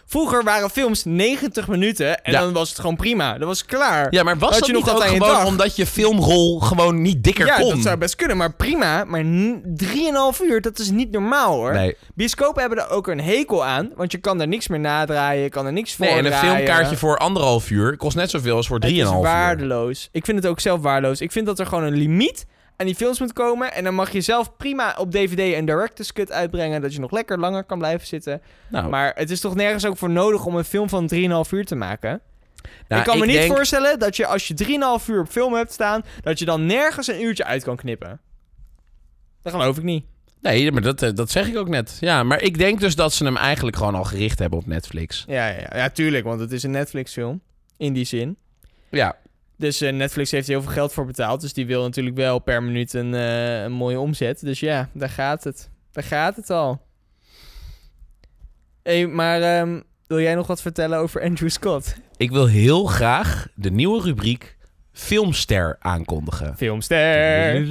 [0.06, 2.40] Vroeger waren films 90 minuten en Ja.
[2.40, 3.38] dan was het gewoon prima.
[3.38, 4.06] Dat was klaar.
[4.10, 5.46] Ja, maar was dat je niet nog je gewoon dag?
[5.46, 7.68] omdat je filmrol gewoon niet dikker Ja, kon?
[7.74, 9.04] dat zou best kunnen, maar prima.
[9.04, 11.72] Maar n- 3,5 uur, dat is niet normaal hoor.
[11.72, 11.96] Nee.
[12.14, 15.48] Bioscopen hebben er ook een hekel aan, want je kan er niks meer nadraaien, je
[15.48, 18.66] kan er niks voor Nee, en een filmkaartje voor anderhalf uur kost net zoveel als
[18.66, 19.30] voor Het is drieënhalf uur.
[19.30, 20.08] waardeloos.
[20.12, 21.20] Ik vind het ook zelf waardeloos.
[21.20, 22.46] Ik vind dat er gewoon een limiet
[22.76, 23.72] aan die films moet komen.
[23.72, 26.80] En dan mag je zelf prima op DVD een director's cut uitbrengen.
[26.80, 28.42] Dat je nog lekker langer kan blijven zitten.
[28.68, 31.64] Nou, Maar het is toch nergens ook voor nodig om een film van 3,5 uur
[31.64, 32.20] te maken?
[32.88, 35.54] nou, ik kan me niet denk- voorstellen dat je als je 3,5 uur op film
[35.54, 36.02] hebt staan...
[36.22, 38.20] dat je dan nergens een uurtje uit kan knippen.
[39.42, 40.04] Dat geloof ik niet.
[40.40, 41.96] Nee, maar dat, eh, dat zeg ik ook net.
[42.00, 45.24] Ja, maar ik denk dus dat ze hem eigenlijk gewoon al gericht hebben op Netflix.
[45.26, 47.40] Ja, ja, ja, ja tuurlijk, want het is een Netflix-film.
[47.76, 48.36] In die zin.
[48.90, 49.16] Ja,
[49.56, 51.40] Dus eh, Netflix heeft er heel veel geld voor betaald.
[51.40, 54.40] Dus die wil natuurlijk wel per minuut een, eh, een mooie omzet.
[54.40, 55.70] Dus ja, daar gaat het.
[55.92, 56.82] Daar gaat het al.
[58.82, 61.94] hey, maar ehm, wil jij nog wat vertellen over Andrew Scott?
[62.16, 64.56] ik wil heel graag de nieuwe rubriek
[64.92, 66.56] Filmster aankondigen.
[66.56, 67.66] Filmster.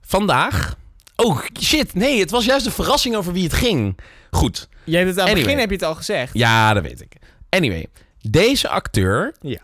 [0.00, 0.74] Vandaag...
[1.16, 1.94] Oh, shit.
[1.94, 3.98] Nee, het was juist een verrassing over wie het ging.
[4.30, 4.68] Goed.
[4.84, 5.42] Jij hebt het aan het Anyway.
[5.42, 6.30] begin heb je het al gezegd.
[6.34, 7.12] Ja, dat weet ik.
[7.48, 7.86] Anyway,
[8.30, 9.60] deze acteur Ja.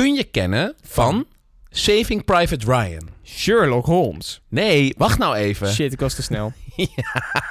[0.00, 1.26] Kun je kennen van
[1.70, 3.08] Saving Private Ryan.
[3.24, 4.40] Sherlock Holmes.
[4.48, 5.68] Nee, wacht nou even.
[5.68, 6.52] Shit, ik was te snel.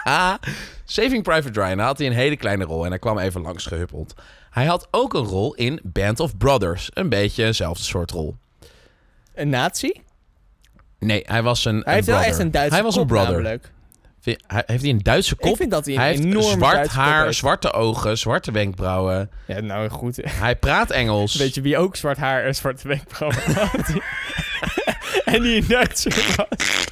[0.03, 0.39] Ja,
[0.85, 4.13] Saving Private Ryan had hij een hele kleine rol en hij kwam even langs gehuppeld.
[4.49, 6.89] Hij had ook een rol in Band of Brothers.
[6.93, 8.35] Een beetje eenzelfde soort rol.
[9.35, 10.01] Een nazi?
[10.99, 13.07] Nee, hij was een, Hij een heeft wel echt een Duitse Hij was kop een
[13.09, 13.31] brother.
[13.31, 13.71] namelijk.
[14.47, 15.49] Heeft hij een Duitse kop?
[15.51, 17.37] Ik vind dat hij een hij heeft zwart Duitse haar, heeft.
[17.37, 19.29] zwarte ogen, zwarte wenkbrauwen.
[19.47, 20.19] Ja, nou goed.
[20.23, 21.35] Hij praat Engels.
[21.35, 23.93] Weet je wie ook zwart haar en zwarte wenkbrauwen had?
[25.33, 26.87] en die in Duitser was.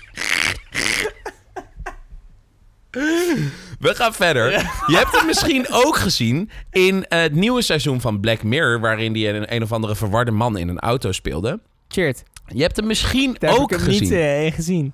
[3.80, 4.52] We gaan verder.
[4.88, 8.80] Je hebt het misschien ook gezien in het nieuwe seizoen van Black Mirror...
[8.80, 11.60] waarin hij een, een of andere verwarde man in een auto speelde.
[11.88, 12.24] Cheert.
[12.48, 14.02] Je hebt hem misschien Daar heb ook ik hem gezien.
[14.04, 14.94] niet eh, gezien.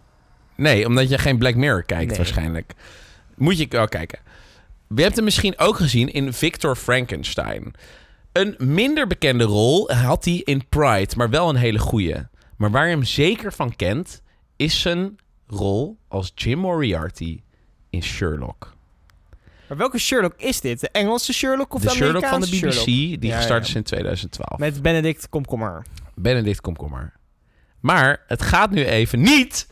[0.56, 2.18] Nee, omdat je geen Black Mirror kijkt Nee.
[2.18, 2.74] waarschijnlijk.
[3.36, 4.20] Moet je wel kijken.
[4.96, 7.74] Je hebt hem misschien ook gezien in Victor Frankenstein.
[8.32, 12.16] Een minder bekende rol had hij in Pride, maar wel een hele goeie.
[12.58, 14.22] Maar waar je hem zeker van kent,
[14.56, 15.16] is zijn
[15.48, 17.42] rol als Jim Moriarty
[17.90, 18.74] in Sherlock.
[19.68, 20.80] Maar welke Sherlock is dit?
[20.80, 22.86] De Engelse Sherlock of de de, Sherlock van de BBC, Sherlock?
[22.86, 23.70] die Ja, gestart ja.
[23.70, 24.60] is in 2012.
[24.60, 25.86] Met Benedict Komkommer.
[26.16, 27.14] Benedict Komkommer.
[27.80, 29.68] Maar het gaat nu even niet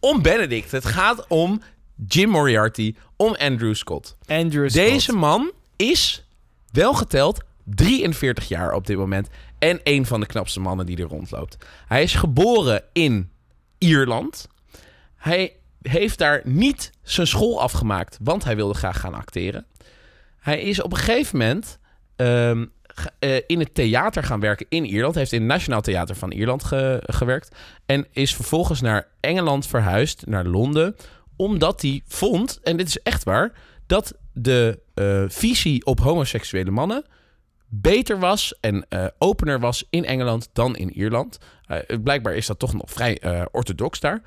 [0.00, 0.70] om Benedict.
[0.70, 1.62] Het gaat om
[2.06, 4.16] Jim Moriarty, om Andrew Scott.
[4.26, 4.88] Andrew Scott.
[4.88, 6.26] Deze man is
[6.72, 9.28] wel geteld 43 jaar op dit moment.
[9.58, 11.56] En een van de knapste mannen die er rondloopt.
[11.86, 13.30] Hij is geboren in
[13.78, 14.48] Ierland.
[15.16, 19.66] Hij heeft daar niet zijn school afgemaakt, want hij wilde graag gaan acteren.
[20.38, 21.78] Hij is op een gegeven moment
[22.16, 22.66] ehm,
[23.18, 25.12] eh, in het theater gaan werken in Ierland.
[25.12, 27.56] Hij heeft in het Nationaal Theater van Ierland ge- gewerkt.
[27.86, 30.96] En is vervolgens naar Engeland verhuisd, naar Londen.
[31.36, 33.52] Omdat hij vond, en dit is echt waar,
[33.86, 37.04] dat de eh, visie op homoseksuele mannen
[37.68, 41.38] beter was en eh, opener was in Engeland dan in Ierland.
[42.02, 43.20] Blijkbaar is dat toch nog vrij
[43.50, 44.22] orthodox daar.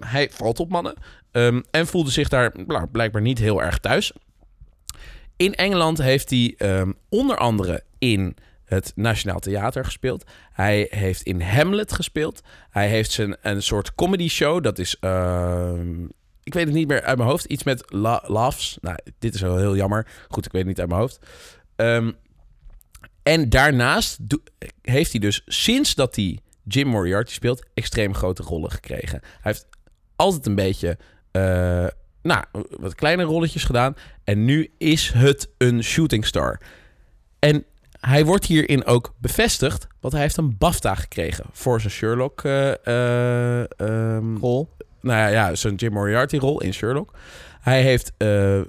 [0.00, 0.94] Hij valt op mannen
[1.32, 2.52] ehm, en voelde zich daar
[2.92, 4.12] blijkbaar niet heel erg thuis.
[5.42, 10.24] In Engeland heeft hij ehm, onder andere in het Nationaal Theater gespeeld.
[10.52, 12.40] Hij heeft in Hamlet gespeeld.
[12.70, 14.62] Hij heeft zijn een soort comedy show.
[14.62, 16.04] Dat is, ehm,
[16.42, 17.44] ik weet het niet meer uit mijn hoofd.
[17.44, 18.78] Iets met la- laughs.
[18.80, 20.06] Nou, dit is wel heel jammer.
[20.28, 21.18] Goed, ik weet het niet uit mijn hoofd.
[21.76, 22.12] Ehm,
[23.22, 24.18] en daarnaast
[24.82, 29.20] heeft hij dus sinds dat hij Jim Moriarty speelt, extreem grote rollen gekregen.
[29.22, 29.66] Hij heeft
[30.16, 30.98] altijd een beetje,
[31.30, 31.86] eh,
[32.22, 33.96] nou, wat kleine rolletjes gedaan.
[34.24, 36.60] En nu is het een shooting star.
[37.38, 37.64] En
[38.00, 42.44] hij wordt hierin ook bevestigd, want hij heeft een BAFTA gekregen voor zijn Sherlock.
[42.44, 44.68] eh, eh, ehm, Rol.
[45.00, 47.12] nou ja, ja zijn Jim Moriarty rol in Sherlock.
[47.60, 48.60] Hij heeft eh,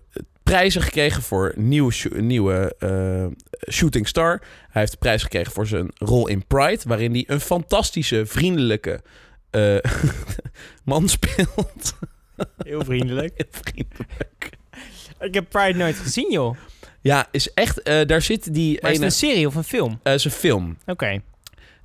[0.43, 2.75] prijzen gekregen voor nieuwe, nieuwe
[3.71, 4.41] shooting star.
[4.69, 9.01] Hij heeft de prijs gekregen voor zijn rol in Pride, waarin hij een fantastische, vriendelijke
[10.83, 11.95] man speelt.
[12.63, 13.33] Heel vriendelijk.
[13.35, 14.49] Heel vriendelijk.
[15.19, 16.57] Ik heb Pride nooit gezien, joh.
[17.01, 17.81] Ja, is echt.
[17.81, 19.05] eh, daar zit die Maar is ene.
[19.05, 19.99] het een serie of een film?
[20.03, 20.77] eh, zijn film.
[20.85, 21.21] Oké.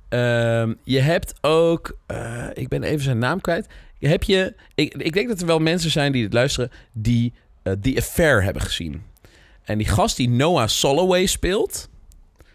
[0.09, 1.97] Ehm, je hebt ook.
[2.05, 3.67] eh, ik ben even zijn naam kwijt.
[3.99, 4.55] Heb je.
[4.75, 6.71] Ik, ik denk dat er wel mensen zijn die het luisteren.
[6.91, 7.33] die
[7.63, 9.03] eh The Affair hebben gezien.
[9.63, 11.89] En die gast die Noah Soloway speelt.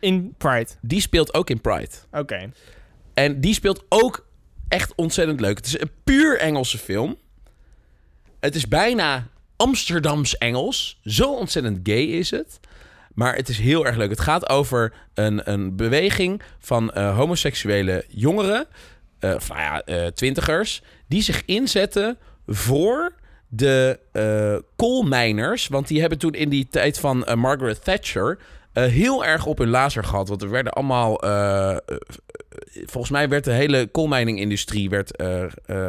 [0.00, 0.66] In Pride.
[0.80, 1.90] die speelt ook in Pride.
[2.12, 2.50] Oké.
[3.14, 4.26] En die speelt ook
[4.68, 5.56] echt ontzettend leuk.
[5.56, 7.16] Het is een puur Engelse film.
[8.44, 9.26] Het is bijna
[9.56, 11.00] Amsterdams Engels.
[11.04, 12.60] Zo ontzettend gay is het.
[13.14, 14.10] Maar het is heel erg leuk.
[14.10, 18.66] Het gaat over een, een beweging van eh, homoseksuele jongeren,
[19.20, 23.14] nou ja, eh, twintigers, die zich inzetten voor
[23.48, 23.98] de
[24.76, 25.68] coalminers.
[25.68, 28.38] Want die hebben toen in die tijd van Margaret Thatcher
[28.74, 30.28] eh, heel erg op hun lazer gehad.
[30.28, 31.22] Want er werden allemaal.
[31.22, 31.78] eh, eh,
[32.86, 35.22] volgens mij werd de hele coalmining-industrie werd,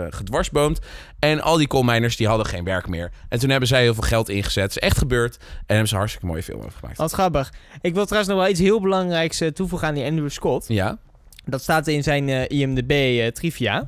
[0.09, 0.79] gedwarsboomd.
[1.19, 3.11] En al die coalminers die hadden geen werk meer.
[3.29, 4.63] En toen hebben zij heel veel geld ingezet.
[4.63, 5.37] Het is echt gebeurd.
[5.37, 6.97] En hebben ze een hartstikke mooie film over gemaakt.
[6.97, 7.53] Wat grappig.
[7.81, 10.65] Ik wil trouwens nog wel iets heel belangrijks toevoegen aan die Andrew Scott.
[10.67, 10.97] Ja.
[11.45, 13.87] Dat staat in zijn IMDb trivia.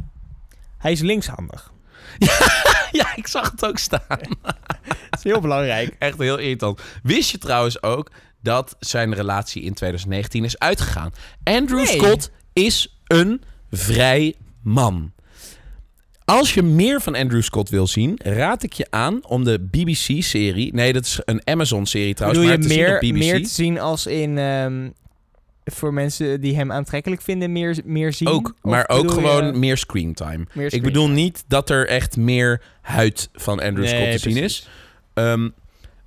[0.77, 1.71] Hij is linkshandig.
[2.91, 4.01] ja, ik zag het ook staan.
[5.09, 5.95] Dat is heel belangrijk.
[5.99, 6.81] Echt heel irritant.
[7.03, 8.11] Wist je trouwens ook
[8.47, 11.11] dat zijn relatie in 2019 is uitgegaan?
[11.43, 11.85] Andrew Nee.
[11.87, 13.41] Scott is een
[13.71, 15.11] vrij man.
[16.25, 20.73] Als je meer van Andrew Scott wil zien, raad ik je aan om de BBC-serie...
[20.73, 23.31] Nee, dat is een Amazon-serie trouwens, Bedoel je maar te zien meer, op BBC.
[23.31, 24.37] meer te zien als in...
[24.37, 24.89] ehm,
[25.65, 28.27] voor mensen die hem aantrekkelijk vinden, meer, meer zien?
[28.27, 30.45] Ook, maar ook je gewoon meer screentime.
[30.53, 30.81] meer Ik screen?
[30.83, 34.59] bedoel niet dat er echt meer huid van Andrew Nee, Scott te zien precies.
[34.61, 34.67] is.
[35.13, 35.49] Ehm,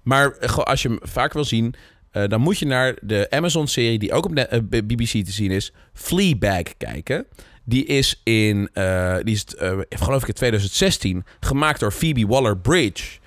[0.03, 1.74] maar als je hem vaak wil zien,
[2.11, 5.50] eh, dan moet je naar de Amazon-serie die ook op de, eh, BBC te zien
[5.50, 7.26] is, Fleabag kijken.
[7.64, 9.44] Die is in, eh, die is,
[9.88, 13.18] geloof ik, in 2016 gemaakt door Phoebe Waller-Bridge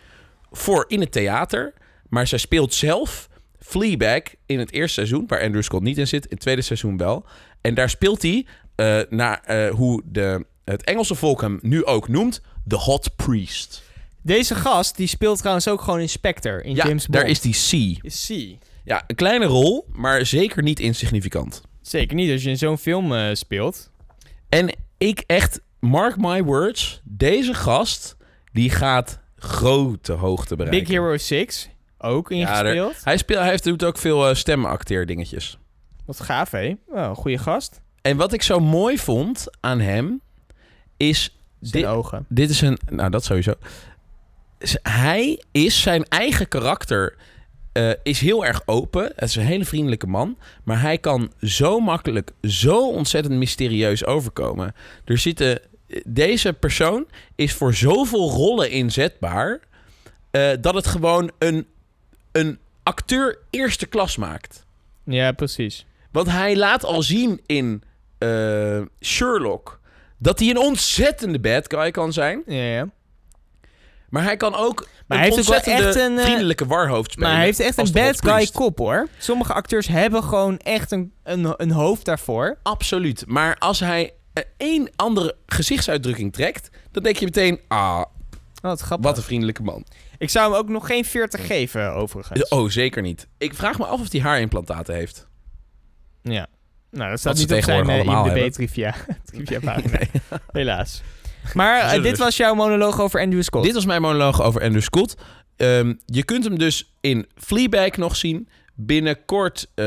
[0.51, 1.73] voor in het theater.
[2.09, 3.29] Maar zij speelt zelf
[3.59, 6.97] Fleabag in het eerste seizoen, waar Andrew Scott niet in zit, in het tweede seizoen
[6.97, 7.25] wel.
[7.61, 8.45] En daar speelt hij
[9.09, 13.83] naar hoe de, het Engelse volk hem nu ook noemt, The Hot Priest.
[14.21, 17.17] Deze gast, die speelt trouwens ook gewoon in Spectre, in Ja, James Bond.
[17.19, 17.99] daar is die C.
[18.11, 18.59] Zie.
[18.83, 21.61] Ja, een kleine rol, maar zeker niet insignificant.
[21.81, 23.91] Zeker niet als je in zo'n film eh, speelt.
[24.49, 28.15] En ik echt, mark my words, deze gast,
[28.51, 30.83] die gaat grote hoogte bereiken.
[30.87, 33.03] Big Hero 6, ook Ja, ingespeeld.
[33.03, 35.57] hij, speelt, hij heeft, doet ook veel uh, stemacteer dingetjes.
[36.05, 36.75] Wat gaaf, hé.
[36.93, 37.81] Een goede gast.
[38.01, 40.21] En wat ik zo mooi vond aan hem,
[40.97, 41.37] is...
[41.59, 42.25] Zijn Dit, ogen.
[42.29, 42.77] dit is een...
[42.89, 43.53] Nou, dat sowieso.
[44.81, 47.15] Hij is zijn eigen karakter...
[47.73, 49.11] eh, is heel erg open.
[49.15, 50.37] Het is een hele vriendelijke man.
[50.63, 54.75] Maar hij kan zo makkelijk, zo ontzettend mysterieus overkomen.
[55.05, 55.59] Er zitten...
[56.05, 59.59] Deze persoon is voor zoveel rollen inzetbaar...
[60.31, 61.67] eh, dat het gewoon een,
[62.31, 64.65] een acteur eerste klas maakt.
[65.03, 65.85] Ja, precies.
[66.11, 67.83] Want hij laat al zien in
[68.17, 69.79] eh, Sherlock...
[70.17, 72.43] dat hij een ontzettende bad guy kan zijn.
[72.45, 72.89] Ja, ja.
[74.13, 77.29] Maar hij kan ook Maar een hij heeft ook echt een, eh, vriendelijke warhoofd spelen.
[77.29, 79.07] Maar hij heeft echt een bad guy kop, hoor.
[79.17, 82.57] Sommige acteurs hebben gewoon echt een, een, een hoofd daarvoor.
[82.63, 83.23] Absoluut.
[83.27, 86.69] Maar als hij eh, één andere gezichtsuitdrukking trekt...
[86.91, 87.59] dan denk je meteen...
[87.67, 88.03] Ah,
[88.61, 89.09] wat grappig.
[89.09, 89.85] wat een vriendelijke man.
[90.17, 92.47] Ik zou hem ook nog geen 40 geven, overigens.
[92.47, 93.27] Oh, zeker niet.
[93.37, 95.27] Ik vraag me af of hij haarimplantaten heeft.
[96.21, 96.47] Ja.
[96.89, 98.95] Nou, dat staat niet op zijn uh, IMDb trivia.
[99.25, 99.99] trivia pagina.
[100.51, 101.01] Helaas.
[101.53, 103.65] Maar eh, dit was jouw monoloog over Andrew Scott.
[103.65, 105.15] Dit was mijn monoloog over Andrew Scott.
[105.55, 108.47] Ehm, je kunt hem dus in Fleabag nog zien.
[108.75, 109.85] Binnenkort eh,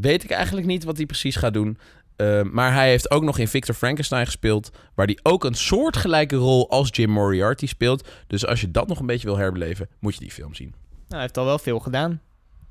[0.00, 1.78] weet ik eigenlijk niet wat hij precies gaat doen.
[2.16, 4.70] Ehm, maar hij heeft ook nog in Victor Frankenstein gespeeld.
[4.94, 8.08] Waar hij ook een soortgelijke rol als Jim Moriarty speelt.
[8.26, 10.68] Dus als je dat nog een beetje wil herbeleven, moet je die film zien.
[10.68, 12.20] Nou, hij heeft al wel veel gedaan.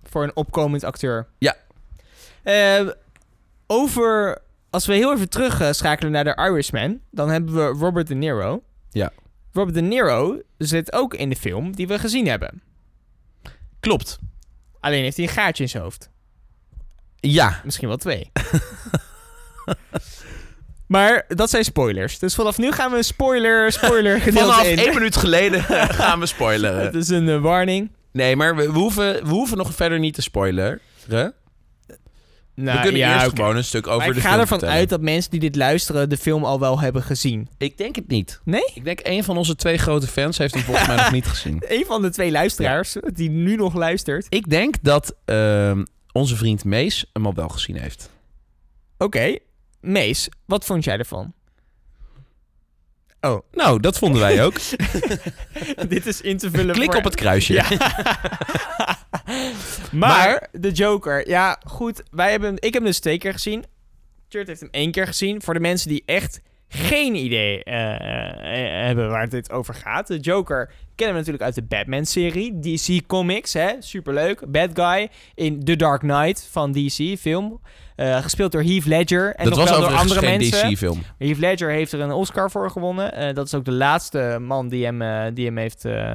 [0.04, 1.28] Voor een opkomend acteur.
[1.38, 1.56] Ja.
[2.44, 2.88] Eh,
[3.68, 4.42] over...
[4.70, 7.00] Als we heel even terug schakelen naar de Irishman...
[7.12, 8.64] dan hebben we Robert De Niro.
[8.90, 9.12] Ja.
[9.54, 12.62] Robert De Niro zit ook in de film die we gezien hebben.
[13.80, 14.20] Klopt.
[14.80, 16.10] Alleen heeft hij een gaatje in zijn hoofd.
[17.16, 17.62] Ja.
[17.64, 18.32] Misschien wel twee.
[20.88, 22.20] maar dat zijn spoilers.
[22.20, 24.78] Dus vanaf nu gaan we een spoiler, spoiler Vanaf in.
[24.78, 25.64] één minuut geleden
[26.02, 26.82] gaan we spoileren.
[26.82, 27.92] Het is een eh, warning.
[28.12, 30.80] Nee, maar we, we hoeven, we hoeven nog verder niet te spoileren.
[32.62, 34.58] Nou, we kunnen ja, eerst gewoon een stuk over Maar ik de ga film ervan
[34.58, 34.80] vertellen.
[34.80, 37.48] uit dat mensen die dit luisteren de film al wel hebben gezien.
[37.58, 38.42] Ik denk het niet.
[38.44, 38.72] Nee?
[38.74, 41.64] Ik denk een van onze twee grote fans heeft hem volgens mij nog niet gezien.
[41.68, 44.26] Een van de twee luisteraars die nu nog luistert.
[44.30, 48.10] Ik denk dat ehm, onze vriend Mees hem al wel gezien heeft.
[48.98, 49.38] Oké,
[49.82, 51.34] Mees, wat vond jij ervan?
[53.32, 54.54] Oh, Nou, dat vonden wij ook.
[55.90, 57.54] dit is in te vullen Klik voor- op het kruisje.
[57.54, 57.66] Ja.
[59.92, 62.04] maar, de Joker, ja, goed.
[62.12, 63.64] Wij hebben, ik heb hem dus twee keer gezien.
[64.30, 65.42] Chert heeft hem één keer gezien.
[65.42, 70.08] Voor de mensen die echt geen idee eh, eh, hebben waar dit over gaat.
[70.08, 72.60] De Joker kennen we natuurlijk uit de Batman-serie.
[72.60, 73.72] DC Comics, hè?
[73.80, 74.52] superleuk.
[74.52, 77.62] Bad guy in The Dark Knight van DC, film.
[77.98, 79.36] Eh, gespeeld door Heath Ledger.
[79.36, 80.70] En dat nog was wel door andere geen mensen.
[80.70, 81.04] DC-film.
[81.18, 83.14] Heath Ledger heeft er een Oscar voor gewonnen.
[83.14, 86.14] Eh, dat is ook de laatste man die hem, eh, die hem heeft eh,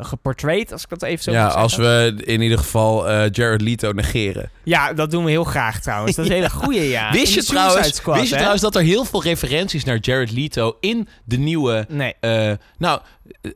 [0.00, 4.50] geportrayed, als ik dat even zo Ja, als we in ieder geval Jared Leto negeren.
[4.62, 6.16] Ja, dat doen we heel graag trouwens.
[6.16, 7.12] Dat is een hele goeie, ja.
[7.12, 10.76] wist, je trouwens, Squad, wist je trouwens dat er heel veel referenties naar Jared Leto
[10.80, 11.86] in de nieuwe...
[11.88, 12.14] Nee.
[12.78, 13.00] nou,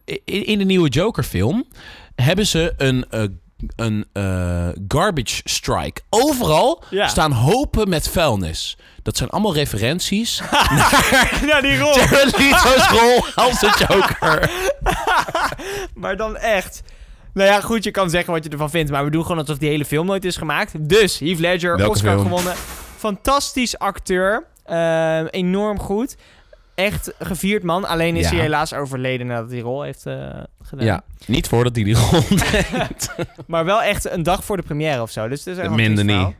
[0.04, 1.64] in, in de nieuwe Joker-film
[2.14, 3.04] hebben ze een...
[3.76, 6.00] een eh, garbage strike.
[6.10, 7.08] Overal Ja.
[7.08, 8.76] staan hopen met vuilnis.
[9.02, 10.42] Dat zijn allemaal referenties
[11.46, 11.96] Ja, die rol.
[11.96, 12.36] Jared
[12.90, 14.50] rol als de Joker.
[16.00, 16.82] maar dan echt.
[17.34, 18.90] Nou ja, goed, je kan zeggen wat je ervan vindt.
[18.90, 20.88] Maar we doen gewoon alsof die hele film nooit is gemaakt.
[20.88, 22.22] Dus, Heath Ledger, Welke Oscar film?
[22.22, 22.54] gewonnen.
[22.96, 24.46] Fantastisch acteur.
[24.64, 26.16] Eh, enorm goed.
[26.80, 27.84] Echt gevierd man.
[27.84, 28.30] Alleen is Ja.
[28.34, 30.14] hij helaas overleden nadat hij die rol heeft eh,
[30.62, 30.86] gedaan.
[30.86, 32.20] Ja, niet voordat hij die rol
[32.50, 33.14] deed.
[33.46, 35.28] Maar wel echt een dag voor de première of zo.
[35.28, 36.34] Dus het is Minder niet.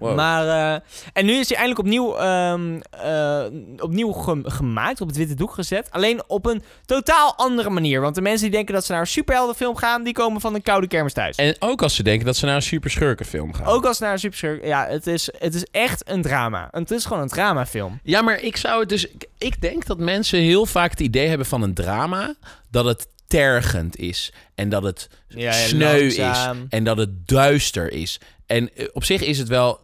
[0.00, 0.14] Wow.
[0.16, 0.80] Maar, eh,
[1.12, 3.44] en nu is hij eindelijk opnieuw, ehm, eh,
[3.82, 5.90] opnieuw gem- gemaakt, op het witte doek gezet.
[5.90, 8.00] Alleen op een totaal andere manier.
[8.00, 10.62] Want de mensen die denken dat ze naar een superheldenfilm gaan, die komen van een
[10.62, 11.36] koude kermis thuis.
[11.36, 13.66] En ook als ze denken dat ze naar een super schurkenfilm gaan.
[13.66, 14.64] Ook als ze naar een superschurk...
[14.64, 16.68] Ja, het is, het is echt een drama.
[16.70, 18.00] Het is gewoon een dramafilm.
[18.02, 19.06] Ja, maar ik zou het dus.
[19.38, 22.34] ik- denk dat mensen heel vaak het idee hebben van een drama
[22.70, 26.56] dat het tergend is en dat het Ja, ja, sneu langzaam.
[26.56, 28.20] is en dat het duister is.
[28.46, 29.80] En eh, op zich is het wel.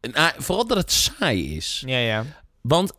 [0.00, 1.82] Nou, vooral dat het saai is.
[1.86, 2.24] Ja, ja.
[2.60, 2.92] Want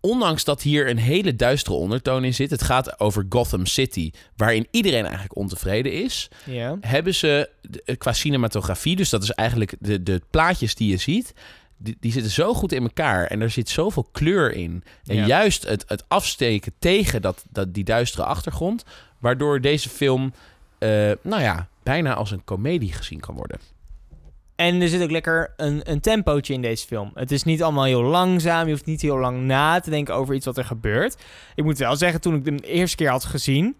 [0.00, 4.66] ondanks dat hier een hele duistere ondertoon in zit, het gaat over Gotham City, waarin
[4.70, 6.76] iedereen eigenlijk ontevreden is, Ja.
[6.80, 7.50] hebben ze
[7.84, 11.32] eh, qua cinematografie, dus dat is eigenlijk de, de plaatjes die je ziet,
[11.76, 14.84] die, die zitten zo goed in elkaar en er zit zoveel kleur in.
[15.06, 15.26] En Ja.
[15.26, 18.84] juist het, het afsteken tegen dat, dat, die duistere achtergrond,
[19.18, 20.32] waardoor deze film,
[20.78, 20.88] eh,
[21.22, 23.58] nou ja, bijna als een komedie gezien kan worden.
[24.56, 27.10] En er zit ook lekker een, een tempootje in deze film.
[27.14, 28.64] Het is niet allemaal heel langzaam.
[28.64, 31.16] Je hoeft niet heel lang na te denken over iets wat er gebeurt.
[31.54, 33.76] Ik moet wel zeggen, toen ik de eerste keer had gezien...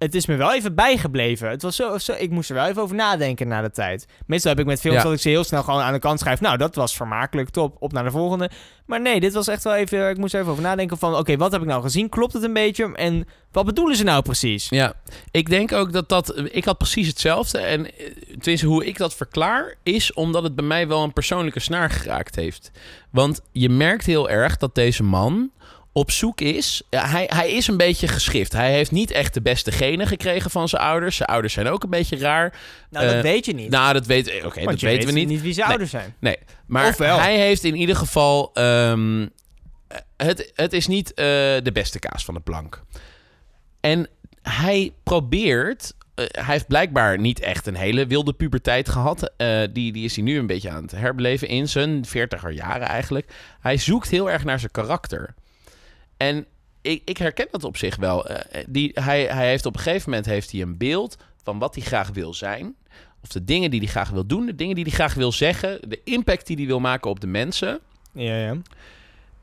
[0.00, 1.48] Het is me wel even bijgebleven.
[1.48, 4.06] Het was zo, zo, ik moest er wel even over nadenken na de tijd.
[4.26, 5.02] Meestal heb ik met films Ja.
[5.02, 6.40] dat ik ze heel snel gewoon aan de kant schrijf.
[6.40, 8.50] Nou, dat was vermakelijk, top, op naar de volgende.
[8.86, 10.08] Maar nee, dit was echt wel even...
[10.10, 11.16] Ik moest er even over nadenken van...
[11.16, 12.08] Oké, wat heb ik nou gezien?
[12.08, 12.94] Klopt het een beetje?
[12.94, 14.68] En wat bedoelen ze nou precies?
[14.68, 14.92] Ja,
[15.30, 16.42] ik denk ook dat dat.
[16.50, 17.58] Ik had precies hetzelfde.
[17.58, 18.06] En eh,
[18.38, 22.36] tenminste, hoe ik dat verklaar, is omdat het bij mij wel een persoonlijke snaar geraakt
[22.36, 22.70] heeft.
[23.10, 25.50] Want je merkt heel erg dat deze man
[25.92, 26.82] op zoek is.
[26.90, 28.52] Ja, hij, hij is een beetje geschift.
[28.52, 31.16] Hij heeft niet echt de beste genen gekregen van zijn ouders.
[31.16, 32.58] Zijn ouders zijn ook een beetje raar.
[32.90, 33.70] Nou, dat Eh, weet je niet.
[33.70, 35.28] Nou, dat weet Oké, Want dat weten we weet niet.
[35.28, 35.76] niet wie zijn Nee.
[35.76, 36.14] ouders zijn.
[36.18, 36.36] Nee,
[36.66, 38.50] maar hij heeft in ieder geval.
[38.54, 39.26] ehm,
[40.16, 41.24] het, het is niet eh,
[41.62, 42.82] de beste kaas van de plank.
[43.80, 44.08] En
[44.42, 45.94] hij probeert.
[46.14, 49.30] eh, hij heeft blijkbaar niet echt een hele wilde puberteit gehad.
[49.36, 52.86] Eh, die, die is hij nu een beetje aan het herbeleven in zijn 40er jaren
[52.86, 53.32] eigenlijk.
[53.60, 55.34] Hij zoekt heel erg naar zijn karakter.
[56.20, 56.46] En
[56.80, 58.26] ik, ik herken dat op zich wel.
[58.26, 61.74] Eh, die, hij, hij heeft op een gegeven moment heeft hij een beeld van wat
[61.74, 62.76] hij graag wil zijn.
[63.22, 65.80] Of de dingen die hij graag wil doen, de dingen die hij graag wil zeggen,
[65.88, 67.80] de impact die hij wil maken op de mensen.
[68.12, 68.56] Ja, ja.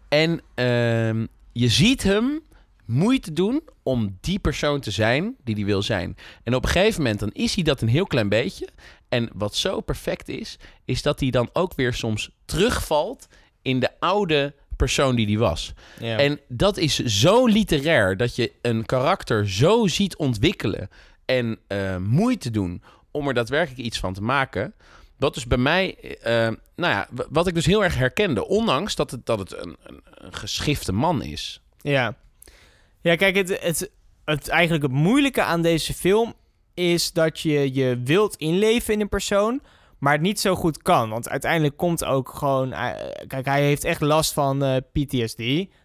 [0.08, 2.42] En ehm, je ziet hem
[2.86, 6.18] moeite doen om die persoon te zijn die hij wil zijn.
[6.44, 8.68] En op een gegeven moment dan is hij dat een heel klein beetje.
[9.10, 13.28] En wat zo perfect is, is dat hij dan ook weer soms terugvalt
[13.62, 15.74] in de oude persoon die hij was.
[16.00, 20.90] En dat is zo literair dat je een karakter zo ziet ontwikkelen
[21.26, 24.74] en eh, moeite doen om er daadwerkelijk iets van te maken.
[25.18, 26.34] Wat dus bij mij, eh,
[26.76, 30.02] nou ja, wat ik dus heel erg herkende, ondanks dat het, dat het een, een,
[30.14, 31.62] een geschifte man is.
[31.82, 32.16] Ja.
[33.02, 33.92] Ja, kijk, het, het,
[34.26, 36.34] het eigenlijk het moeilijke aan deze film
[36.74, 39.62] is dat je je wilt inleven in een persoon,
[40.00, 41.10] maar het niet zo goed kan.
[41.10, 42.72] Want uiteindelijk komt ook gewoon...
[42.72, 45.38] eh, kijk, hij heeft echt last van eh, PTSD.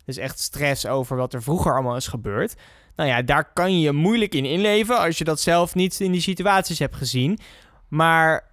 [0.04, 2.54] Dus echt stress over wat er vroeger allemaal is gebeurd.
[2.96, 6.12] Nou ja, daar kan je je moeilijk in inleven als je dat zelf niet in
[6.12, 7.38] die situaties hebt gezien.
[7.88, 8.50] Maar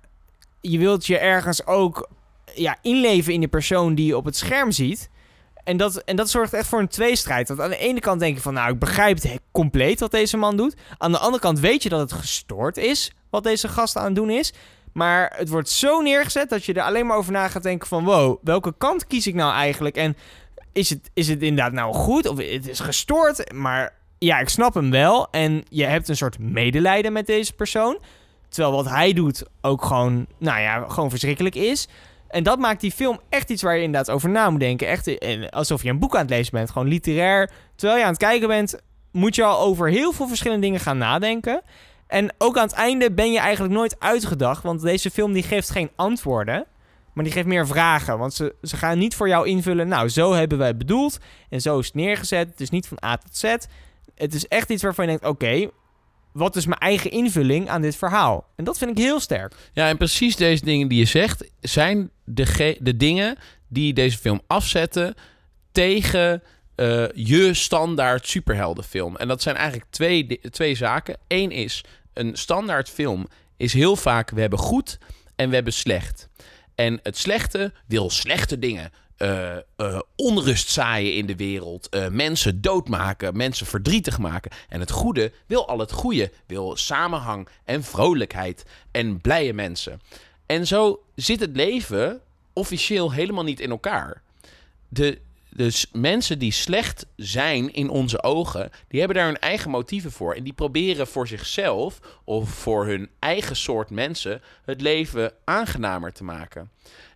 [0.62, 2.10] je wilt je ergens ook
[2.56, 5.10] ja, inleven in de persoon die je op het scherm ziet.
[5.64, 7.48] En dat, en dat zorgt echt voor een tweestrijd.
[7.48, 9.20] Want aan de ene kant denk je van, nou, ik begrijp
[9.52, 10.76] compleet wat deze man doet.
[10.98, 14.16] Aan de andere kant weet je dat het gestoord is wat deze gast aan het
[14.16, 14.54] doen is.
[14.94, 18.04] Maar het wordt zo neergezet dat je er alleen maar over na gaat denken van...
[18.04, 19.96] wow, welke kant kies ik nou eigenlijk?
[19.96, 20.18] En
[20.74, 23.54] is het, is het inderdaad nou goed of het is gestoord?
[23.54, 25.28] Maar ja, ik snap hem wel.
[25.32, 28.00] En je hebt een soort medelijden met deze persoon.
[28.50, 31.88] Terwijl wat hij doet ook gewoon, nou ja, gewoon verschrikkelijk is.
[32.28, 34.88] En dat maakt die film echt iets waar je inderdaad over na moet denken.
[34.88, 36.72] Echt eh, alsof je een boek aan het lezen bent.
[36.72, 37.52] Gewoon literair.
[37.76, 38.80] Terwijl je aan het kijken bent,
[39.12, 41.62] moet je al over heel veel verschillende dingen gaan nadenken.
[42.10, 44.64] En ook aan het einde ben je eigenlijk nooit uitgedacht.
[44.64, 46.66] Want deze film die geeft geen antwoorden.
[47.14, 48.18] Maar die geeft meer vragen.
[48.18, 49.88] Want ze, ze gaan niet voor jou invullen.
[49.88, 51.18] Nou, zo hebben wij bedoeld.
[51.50, 52.50] En zo is het neergezet.
[52.50, 53.44] Het is niet van A tot Z.
[54.16, 55.70] Het is echt iets waarvan je denkt: oké,
[56.32, 58.48] wat is mijn eigen invulling aan dit verhaal?
[58.56, 59.54] En dat vind ik heel sterk.
[59.74, 63.38] Ja, en precies deze dingen die je zegt, zijn de, de dingen
[63.68, 65.16] die deze film afzetten
[65.72, 66.44] tegen
[66.76, 69.16] eh, je standaard superheldenfilm.
[69.16, 71.18] En dat zijn eigenlijk twee, twee zaken.
[71.28, 71.84] Eén is,
[72.20, 74.98] een standaard film is heel vaak, we hebben goed
[75.36, 76.30] en we hebben slecht.
[76.76, 78.92] En het slechte wil slechte dingen.
[79.18, 81.90] eh, eh, onrust zaaien in de wereld.
[81.90, 83.38] eh, mensen doodmaken.
[83.38, 84.52] Mensen verdrietig maken.
[84.70, 86.32] En het goede wil al het goede.
[86.48, 88.66] Wil samenhang en vrolijkheid.
[88.92, 90.02] En blije mensen.
[90.46, 92.22] En zo zit het leven
[92.54, 94.22] officieel helemaal niet in elkaar.
[94.88, 95.20] De,
[95.50, 100.34] dus mensen die slecht zijn in onze ogen, die hebben daar hun eigen motieven voor.
[100.34, 106.24] En die proberen voor zichzelf of voor hun eigen soort mensen het leven aangenamer te
[106.24, 106.72] maken.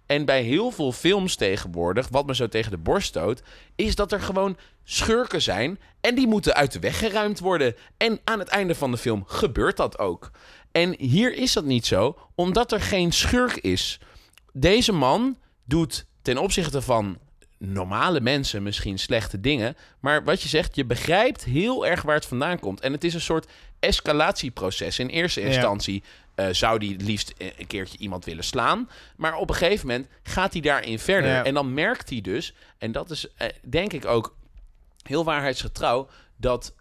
[0.06, 3.42] En bij heel veel films tegenwoordig, wat me zo tegen de borst stoot,
[3.76, 7.76] is dat er gewoon schurken zijn en die moeten uit de weg geruimd worden.
[7.98, 10.32] En aan het einde van de film gebeurt dat ook.
[10.72, 14.00] En hier is dat niet zo, omdat er geen schurk is.
[14.54, 17.18] Deze man doet ten opzichte van
[17.66, 19.78] normale mensen misschien slechte dingen.
[20.00, 22.80] Maar wat je zegt, je begrijpt heel erg waar het vandaan komt.
[22.80, 23.48] En het is een soort
[23.80, 25.00] escalatieproces.
[25.00, 25.48] In eerste Ja.
[25.48, 26.04] instantie
[26.36, 28.90] eh, zou die liefst eh, een keertje iemand willen slaan.
[29.16, 31.30] Maar op een gegeven moment gaat hij daarin verder.
[31.30, 31.44] Ja.
[31.44, 34.36] En dan merkt hij dus, en dat is eh, denk ik ook
[35.04, 36.08] heel waarheidsgetrouw,
[36.38, 36.74] dat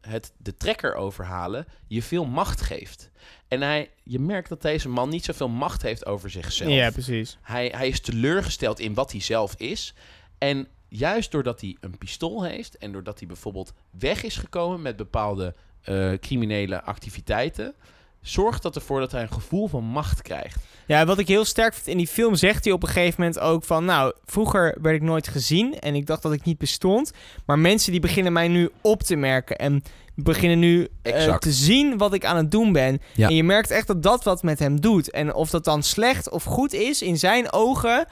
[0.00, 3.10] het de trekker overhalen je veel macht geeft.
[3.48, 6.70] En hij, je merkt dat deze man niet zoveel macht heeft over zichzelf.
[6.72, 7.38] Ja, precies.
[7.42, 9.94] Hij, hij is teleurgesteld in wat hij zelf is.
[10.42, 14.96] En juist doordat hij een pistool heeft en doordat hij bijvoorbeeld weg is gekomen met
[14.96, 17.74] bepaalde eh, criminele activiteiten,
[18.20, 20.64] zorgt dat ervoor dat hij een gevoel van macht krijgt.
[20.86, 23.38] Ja, wat ik heel sterk vind in die film zegt hij op een gegeven moment
[23.38, 23.84] ook van...
[23.84, 27.12] Nou, vroeger werd ik nooit gezien en ik dacht dat ik niet bestond.
[27.46, 29.82] Maar mensen die beginnen mij nu op te merken en
[30.14, 33.00] beginnen nu eh, te zien wat ik aan het doen ben.
[33.14, 33.28] Ja.
[33.28, 35.10] En je merkt echt dat dat wat met hem doet.
[35.10, 38.06] En of dat dan slecht of goed is, in zijn ogen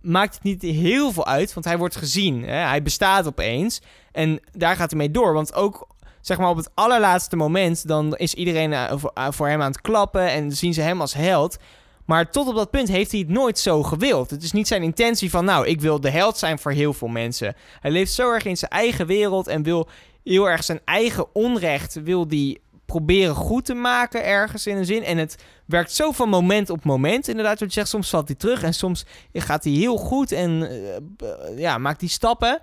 [0.00, 1.54] maakt het niet heel veel uit.
[1.54, 2.56] Want hij wordt gezien, hè?
[2.56, 3.80] hij bestaat opeens.
[4.12, 5.96] En daar gaat hij mee door, want ook...
[6.20, 9.80] Zeg maar op het allerlaatste moment, dan is iedereen eh, eh, voor hem aan het
[9.80, 11.56] klappen en zien ze hem als held.
[12.04, 14.30] Maar tot op dat punt heeft hij het nooit zo gewild.
[14.30, 17.08] Het is niet zijn intentie van, nou, ik wil de held zijn voor heel veel
[17.08, 17.54] mensen.
[17.80, 19.88] Hij leeft zo erg in zijn eigen wereld en wil
[20.24, 25.02] heel erg zijn eigen onrecht, wil die proberen goed te maken ergens in een zin.
[25.02, 27.28] En het werkt zo van moment op moment.
[27.28, 30.70] Inderdaad, wat je zegt, soms valt hij terug en soms gaat hij heel goed en
[30.70, 32.60] eh, b- ja, maakt hij stappen.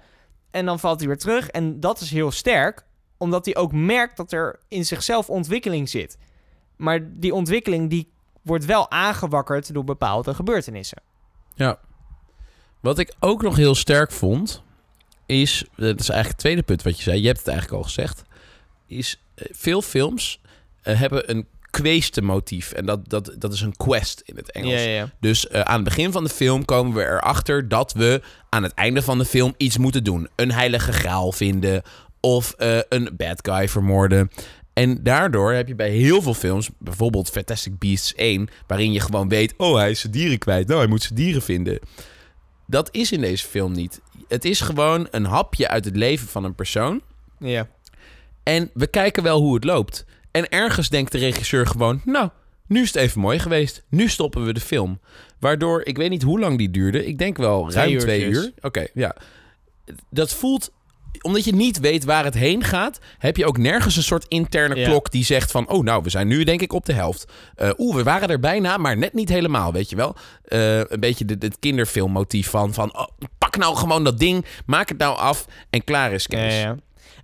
[0.51, 1.47] En dan valt hij weer terug.
[1.49, 2.85] En dat is heel sterk,
[3.17, 6.17] omdat hij ook merkt dat er in zichzelf ontwikkeling zit.
[6.75, 8.11] Maar die ontwikkeling die
[8.41, 11.01] wordt wel aangewakkerd door bepaalde gebeurtenissen.
[11.53, 11.79] Ja.
[12.79, 14.63] Wat ik ook nog heel sterk vond,
[15.25, 17.83] is, dat is eigenlijk het tweede punt wat je zei, je hebt het eigenlijk al
[17.83, 18.23] gezegd,
[18.87, 20.39] is eh, veel films
[20.81, 22.71] eh, hebben een kweestenmotief.
[22.71, 24.73] En dat, dat, dat is een quest in het Engels.
[24.73, 25.09] Ja, ja, ja.
[25.19, 28.73] Dus eh, aan het begin van de film komen we erachter dat we aan het
[28.73, 30.27] einde van de film iets moeten doen.
[30.35, 31.81] Een heilige graal vinden
[32.19, 34.31] of eh, een bad guy vermoorden.
[34.73, 39.29] En daardoor heb je bij heel veel films, bijvoorbeeld Fantastic Beasts 1, waarin je gewoon
[39.29, 41.79] weet, oh hij is zijn dieren kwijt, nou hij moet zijn dieren vinden.
[42.67, 44.01] Dat is in deze film niet.
[44.27, 47.01] Het is gewoon een hapje uit het leven van een persoon.
[47.39, 47.67] ja.
[48.45, 50.05] En we kijken wel hoe het loopt.
[50.31, 52.29] En ergens denkt de regisseur gewoon, nou,
[52.67, 53.83] Nu is het even mooi geweest.
[53.89, 54.99] Nu stoppen we de film.
[55.39, 57.05] Waardoor, ik weet niet hoe lang die duurde.
[57.05, 58.51] Ik denk wel ruim twee uur.
[58.61, 59.15] Oké, ja.
[60.09, 60.73] Dat voelt...
[61.21, 62.99] Omdat je niet weet waar het heen gaat...
[63.17, 64.87] heb je ook nergens een soort interne Ja.
[64.89, 65.69] klok die zegt van...
[65.69, 67.25] oh, nou, we zijn nu denk ik op de helft.
[67.55, 70.15] Eh, Oeh, we waren er bijna, maar net niet helemaal, weet je wel.
[70.45, 72.73] Eh, een beetje het kinderfilmmotief van...
[72.73, 76.37] van oh, pak nou gewoon dat ding, maak het nou af en klaar is Ja,
[76.37, 76.55] kennis.
[76.59, 76.75] ja.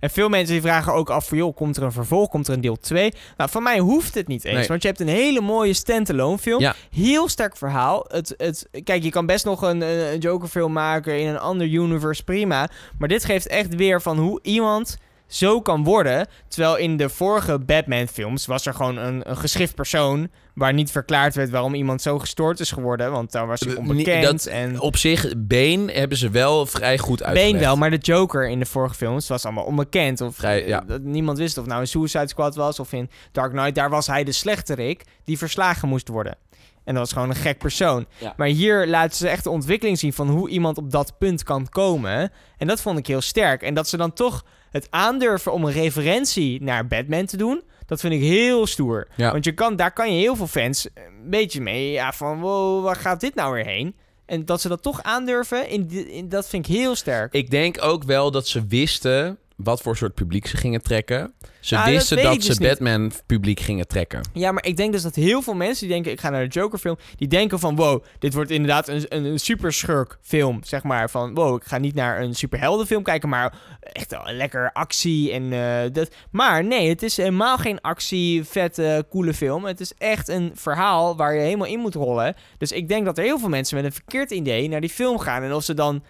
[0.02, 2.28] En veel mensen die vragen ook af van, joh, komt er een vervolg?
[2.28, 3.12] Komt er een deel 2?
[3.36, 4.56] Nou, van mij hoeft het niet eens.
[4.56, 4.66] Nee.
[4.66, 6.60] Want je hebt een hele mooie standalone film.
[6.60, 6.74] Ja.
[6.90, 8.04] Heel sterk verhaal.
[8.08, 11.66] Het, het, kijk, je kan best nog een, een Joker film maken in een ander
[11.66, 12.68] universe, prima.
[12.98, 14.96] Maar dit geeft echt weer van hoe iemand
[15.34, 16.26] zo kan worden.
[16.48, 20.28] Terwijl in de vorige Batman films was er gewoon een, een geschrift persoon...
[20.54, 23.10] waar niet verklaard werd waarom iemand zo gestoord is geworden.
[23.12, 24.22] Want daar was hij Eh, onbekend.
[24.24, 24.80] dat- en...
[24.80, 27.52] Op zich, Bane hebben ze wel vrij goed uitgelegd.
[27.52, 30.20] Bane wel, maar de Joker in de vorige films was allemaal onbekend.
[30.20, 30.80] Of Vrij, ja.
[30.80, 33.74] dat niemand wist of het nou in Suicide Squad was of in Dark Knight.
[33.74, 36.36] Daar was hij de slechterik die verslagen moest worden.
[36.84, 38.06] En dat was gewoon een gek persoon.
[38.18, 38.34] Ja.
[38.36, 41.68] Maar hier laten ze echt de ontwikkeling zien van hoe iemand op dat punt kan
[41.68, 42.32] komen.
[42.56, 43.62] En dat vond ik heel sterk.
[43.62, 47.62] En dat ze dan toch het aandurven om een referentie naar Batman te doen.
[47.86, 49.08] Dat vind ik heel stoer.
[49.16, 49.32] Ja.
[49.32, 51.90] Want je kan, daar kan je heel veel fans een beetje mee.
[51.90, 53.94] Ja, van wow, waar gaat dit nou weer heen?
[54.26, 57.32] En dat ze dat toch aandurven, in, in, dat vind ik heel sterk.
[57.32, 61.34] Ik denk ook wel dat ze wisten wat voor soort publiek ze gingen trekken.
[61.60, 62.68] Ze Nou, dat wisten dat, ze dus.
[62.68, 64.20] Batman publiek gingen trekken.
[64.32, 66.12] Ja, maar ik denk dus dat heel veel mensen die denken...
[66.12, 66.96] ik ga naar de Joker-film...
[67.16, 67.76] die denken van...
[67.76, 70.64] wow, dit wordt inderdaad een, een, een superschurk-film.
[70.64, 71.34] Zeg maar van...
[71.34, 73.28] wow, ik ga niet naar een superheldenfilm kijken...
[73.28, 76.14] maar echt wel lekker actie en eh, dat...
[76.30, 79.64] Maar nee, het is helemaal geen actie, vette, coole film.
[79.64, 82.34] Het is echt een verhaal waar je helemaal in moet rollen.
[82.58, 84.68] Dus ik denk dat er heel veel mensen met een verkeerd idee...
[84.68, 85.42] naar die film gaan.
[85.42, 86.02] En of ze dan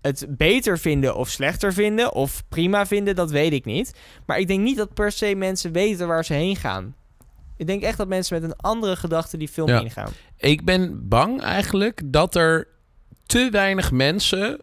[0.00, 2.12] het beter vinden of slechter vinden...
[2.12, 3.94] of prima vinden, dat weet ik niet.
[4.26, 6.94] Maar ik denk niet dat per se mensen weten waar ze heen gaan.
[7.56, 9.80] Ik denk echt dat mensen met een andere gedachte die film Ja.
[9.80, 10.12] ingaan.
[10.36, 12.68] Ik ben bang eigenlijk dat er
[13.26, 14.60] te weinig mensen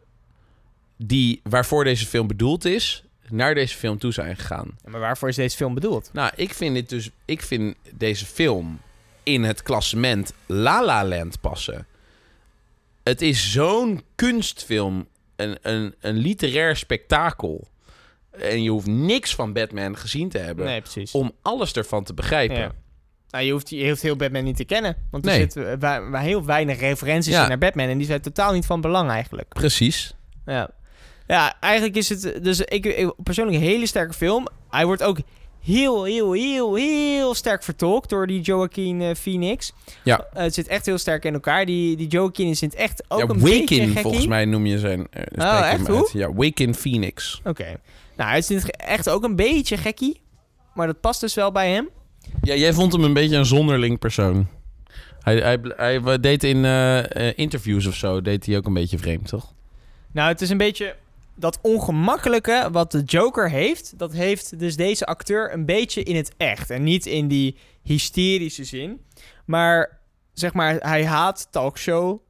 [0.97, 4.77] die waarvoor deze film bedoeld is, naar deze film toe zijn gegaan.
[4.85, 6.09] Maar waarvoor is deze film bedoeld?
[6.13, 8.79] Nou, ik vind dit dus, ik vind deze film
[9.23, 11.85] in het klassement La La Land passen.
[13.03, 17.67] Het is zo'n kunstfilm, een, een, een literair spektakel.
[18.31, 20.81] En je hoeft niks van Batman gezien te hebben Nee,
[21.11, 22.57] om alles ervan te begrijpen.
[22.57, 22.71] Ja.
[23.29, 24.95] Nou, je hoeft, je hoeft heel Batman niet te kennen.
[25.11, 25.39] Want er Nee.
[25.39, 27.41] zitten eh, wa- wa- heel weinig referenties Ja.
[27.41, 27.87] in naar Batman.
[27.87, 29.47] En die zijn totaal niet van belang eigenlijk.
[29.49, 30.15] Precies.
[30.45, 30.69] Ja,
[31.27, 34.47] ja eigenlijk is het dus ik, ik persoonlijk een hele sterke film.
[34.69, 35.17] Hij wordt ook
[35.63, 39.73] heel, heel, heel, heel sterk vertolkt door die Joaquin eh, Phoenix.
[40.03, 40.27] Ja.
[40.33, 41.65] Eh, het zit echt heel sterk in elkaar.
[41.65, 44.01] Die, die Joaquin is het echt ook ja, een beetje Wakin, gekkie.
[44.01, 45.07] volgens mij noem je zijn.
[45.11, 45.87] je Oh, echt?
[45.87, 46.09] Hoe?
[46.13, 47.41] Ja, Wakin Phoenix.
[47.43, 47.75] Oké.
[48.17, 50.21] Nou, hij ge- echt ook een beetje gekkie.
[50.73, 51.89] Maar dat past dus wel bij hem.
[52.41, 54.47] Ja, jij vond hem een beetje een zonderling persoon.
[55.19, 56.65] Hij, hij, hij, deed in
[57.35, 59.53] interviews of zo, deed hij ook een beetje vreemd, toch?
[60.11, 60.95] Nou, het is een beetje
[61.35, 63.99] dat ongemakkelijke wat de Joker heeft.
[63.99, 66.69] Dat heeft dus deze acteur een beetje in het echt.
[66.69, 69.01] En niet in die hysterische zin.
[69.45, 69.99] Maar
[70.33, 72.21] zeg maar, hij haat talkshow.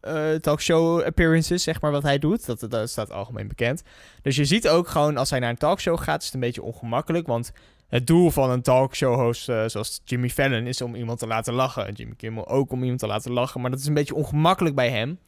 [0.00, 2.70] eh, talkshow appearances, zeg maar, wat hij doet.
[2.70, 3.82] Dat, staat algemeen bekend.
[4.22, 6.62] Dus je ziet ook gewoon, als hij naar een talkshow gaat, is het een beetje
[6.62, 7.26] ongemakkelijk.
[7.26, 7.52] Want
[7.88, 11.86] het doel van een talkshow-host eh, zoals Jimmy Fallon is om iemand te laten lachen.
[11.86, 13.60] En Jimmy Kimmel ook om iemand te laten lachen.
[13.60, 15.18] Maar dat is een beetje ongemakkelijk bij hem.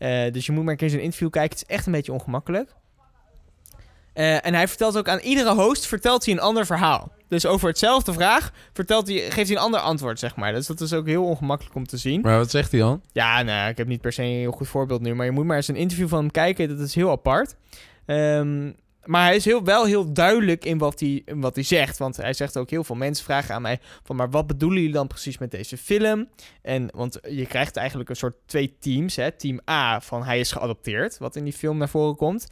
[0.00, 1.58] Eh, dus je moet maar een keer zijn interview kijken.
[1.58, 2.74] Het is echt een beetje ongemakkelijk.
[4.12, 7.12] Eh, en hij vertelt ook aan iedere host vertelt hij een ander verhaal.
[7.28, 10.52] Dus over hetzelfde vraag vertelt hij, geeft hij een ander antwoord, zeg maar.
[10.52, 12.20] Dus dat is ook heel ongemakkelijk om te zien.
[12.20, 13.02] Maar wat zegt hij dan?
[13.12, 15.14] Ja, nou, ik heb niet per se een heel goed voorbeeld nu.
[15.14, 16.68] Maar je moet maar eens een interview van hem kijken.
[16.68, 17.54] Dat is heel apart.
[18.06, 18.70] Ehm,
[19.04, 21.98] maar hij is heel, wel heel duidelijk in wat, hij, in wat hij zegt.
[21.98, 23.78] Want hij zegt ook heel veel mensen vragen aan mij...
[24.02, 26.28] van maar wat bedoelen jullie dan precies met deze film?
[26.62, 29.16] En, want je krijgt eigenlijk een soort twee teams.
[29.16, 29.30] Hè?
[29.30, 32.46] Team A van hij is geadopteerd, wat in die film naar voren komt.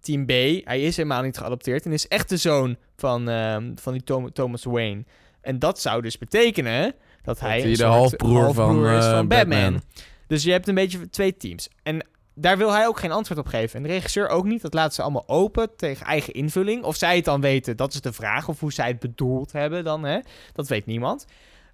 [0.00, 0.30] Team B,
[0.64, 1.84] hij is helemaal niet geadopteerd...
[1.84, 5.04] en is echt de zoon van, ehm, van die Tom- Thomas Wayne.
[5.40, 6.94] En dat zou dus betekenen...
[7.22, 9.60] dat hij hij een de soort halfbroer van, is eh, van Batman.
[9.62, 9.82] Batman.
[10.26, 11.68] Dus je hebt een beetje twee teams.
[11.82, 13.76] En daar wil hij ook geen antwoord op geven.
[13.76, 14.62] En de regisseur ook niet.
[14.62, 16.84] Dat laat ze allemaal open tegen eigen invulling.
[16.84, 18.48] Of zij het dan weten, dat is de vraag.
[18.48, 20.20] Of hoe zij het bedoeld hebben dan, hè.
[20.52, 21.26] Dat weet niemand.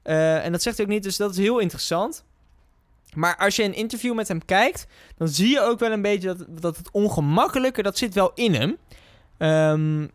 [0.03, 2.25] Eh, en dat zegt hij ook niet, dus dat is heel interessant.
[3.15, 4.87] Maar als je een interview met hem kijkt,
[5.17, 8.55] dan zie je ook wel een beetje dat, dat het ongemakkelijke, dat zit wel in
[8.55, 8.77] hem.
[9.39, 10.07] Ehm,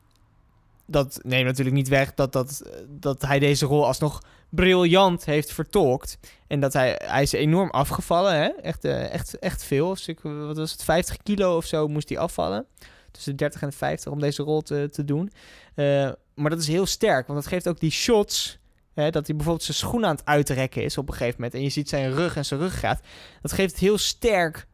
[0.86, 6.18] dat neemt natuurlijk niet weg dat, dat, dat hij deze rol alsnog briljant heeft vertolkt.
[6.48, 8.48] En dat hij, hij is enorm afgevallen, hè?
[8.48, 9.98] Echt, eh, echt, echt veel.
[10.24, 12.66] Wat was het, 50 kilo of zo moest hij afvallen.
[13.12, 15.32] Tussen de 30 en de 50 om deze rol te, te doen.
[15.76, 18.62] Eh, maar dat is heel sterk, want dat geeft ook die shots
[18.94, 21.54] Hè, dat hij bijvoorbeeld zijn schoen aan het uitrekken is op een gegeven moment.
[21.54, 23.02] En je ziet zijn rug en zijn ruggraat.
[23.42, 24.68] Dat geeft heel sterk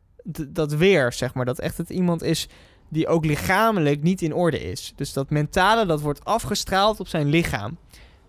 [0.48, 1.46] dat weer, zeg maar.
[1.46, 2.48] Dat echt het iemand is
[2.90, 4.94] die ook lichamelijk niet in orde is.
[4.96, 7.78] Dus dat mentale, dat wordt afgestraald op zijn lichaam.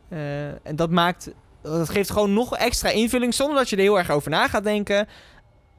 [0.09, 1.31] Eh, en dat maakt...
[1.63, 3.35] Dat geeft gewoon nog extra invulling...
[3.35, 5.09] zonder dat je er heel erg over na gaat denken...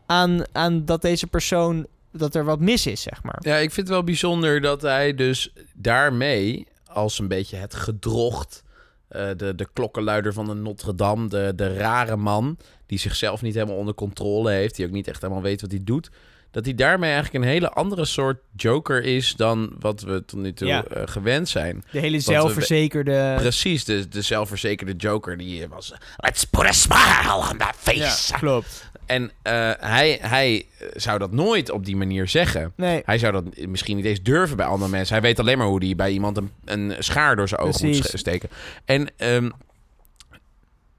[0.06, 1.88] aan, aan dat deze persoon...
[2.12, 3.38] dat er wat mis is, zeg maar.
[3.40, 8.64] Ja, ik vind het wel bijzonder dat hij dus daarmee als een beetje het gedrocht,
[9.08, 13.54] eh, de, de klokkenluider van de Notre Dame, de, de rare man die zichzelf niet
[13.54, 16.12] helemaal onder controle heeft, die ook niet echt helemaal weet wat hij doet,
[16.52, 20.54] dat hij daarmee eigenlijk een hele andere soort Joker is dan wat we tot nu
[20.54, 20.84] toe Ja.
[20.84, 21.84] eh, gewend zijn.
[21.92, 23.34] De hele we- zelfverzekerde...
[23.38, 25.94] Precies, de, de zelfverzekerde Joker die was.
[26.18, 28.32] Let's put a smile on that face.
[28.34, 28.90] Ja, klopt.
[29.06, 32.74] En eh, hij, hij zou dat nooit op die manier zeggen.
[32.76, 35.14] Nee, Hij zou dat misschien niet eens durven bij andere mensen.
[35.14, 38.00] Hij weet alleen maar hoe hij bij iemand een, een schaar door zijn ogen moet
[38.00, 38.20] Precies.
[38.20, 38.50] steken.
[38.86, 39.10] En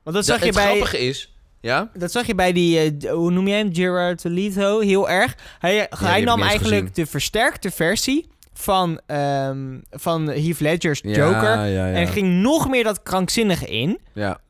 [0.02, 0.64] want dat zag je het bij...
[0.64, 1.31] grappige is...
[1.62, 1.90] Ja?
[1.94, 5.34] Dat zag je bij die, eh, hoe noem je hem, Gerard Leto, heel erg.
[5.58, 5.88] Hij,
[6.24, 6.90] nam eigenlijk gezien.
[6.94, 11.42] de versterkte versie van, ehm, van Heath Ledger's Joker.
[11.42, 11.92] ja, ja.
[11.92, 13.98] En ging nog meer dat krankzinnige in.
[14.12, 14.40] ja.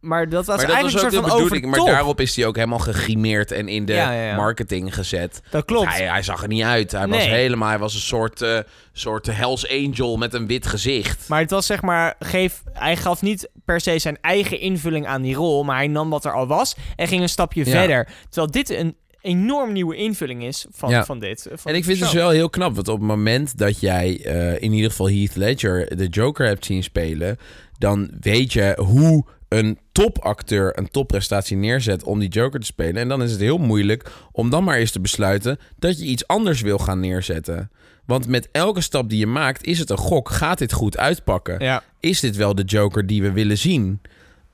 [0.00, 1.64] Maar dat was Maar dat was eigenlijk een soort van bedoeling.
[1.64, 1.94] Maar overtop.
[1.94, 4.36] daarop is hij ook helemaal gegrimeerd en in de Ja, ja, ja.
[4.36, 5.42] marketing gezet.
[5.50, 5.88] Dat klopt.
[5.88, 6.92] Hij, hij zag er niet uit.
[6.92, 7.68] Hij was helemaal...
[7.68, 8.58] Hij was een soort, eh
[8.92, 11.28] soort Hells Angel met een wit gezicht.
[11.28, 15.22] Maar het was zeg maar, geef, hij gaf niet per se zijn eigen invulling aan
[15.22, 15.64] die rol.
[15.64, 17.70] Maar hij nam wat er al was en ging een stapje Ja.
[17.70, 18.08] verder.
[18.28, 21.04] Terwijl dit een enorm nieuwe invulling is van, Ja.
[21.04, 21.46] van dit.
[21.46, 23.80] eh, Van En ik vind het dus wel heel knap, want op het moment dat
[23.80, 27.38] jij eh, in ieder geval Heath Ledger de Joker hebt zien spelen,
[27.78, 32.96] dan weet je hoe een topacteur een topprestatie neerzet om die Joker te spelen.
[32.96, 36.26] En dan is het heel moeilijk om dan maar eens te besluiten dat je iets
[36.26, 37.70] anders wil gaan neerzetten.
[38.06, 40.28] Want met elke stap die je maakt is het een gok.
[40.30, 41.64] Gaat dit goed uitpakken?
[41.64, 41.82] Ja.
[42.00, 44.00] Is dit wel de Joker die we willen zien?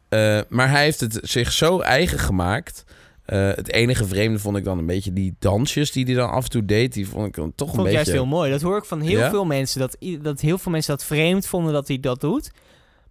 [0.08, 2.84] Eh, maar hij heeft het zich zo eigen gemaakt.
[3.24, 6.44] Eh, het enige vreemde vond ik dan een beetje die dansjes die hij dan af
[6.44, 6.92] en toe deed.
[6.92, 8.10] Die vond ik dan toch een vond ik beetje...
[8.10, 8.50] juist heel mooi.
[8.50, 9.30] Dat hoor ik van heel Ja?
[9.30, 9.80] veel mensen.
[9.80, 12.50] Dat, dat heel veel mensen dat vreemd vonden dat hij dat doet.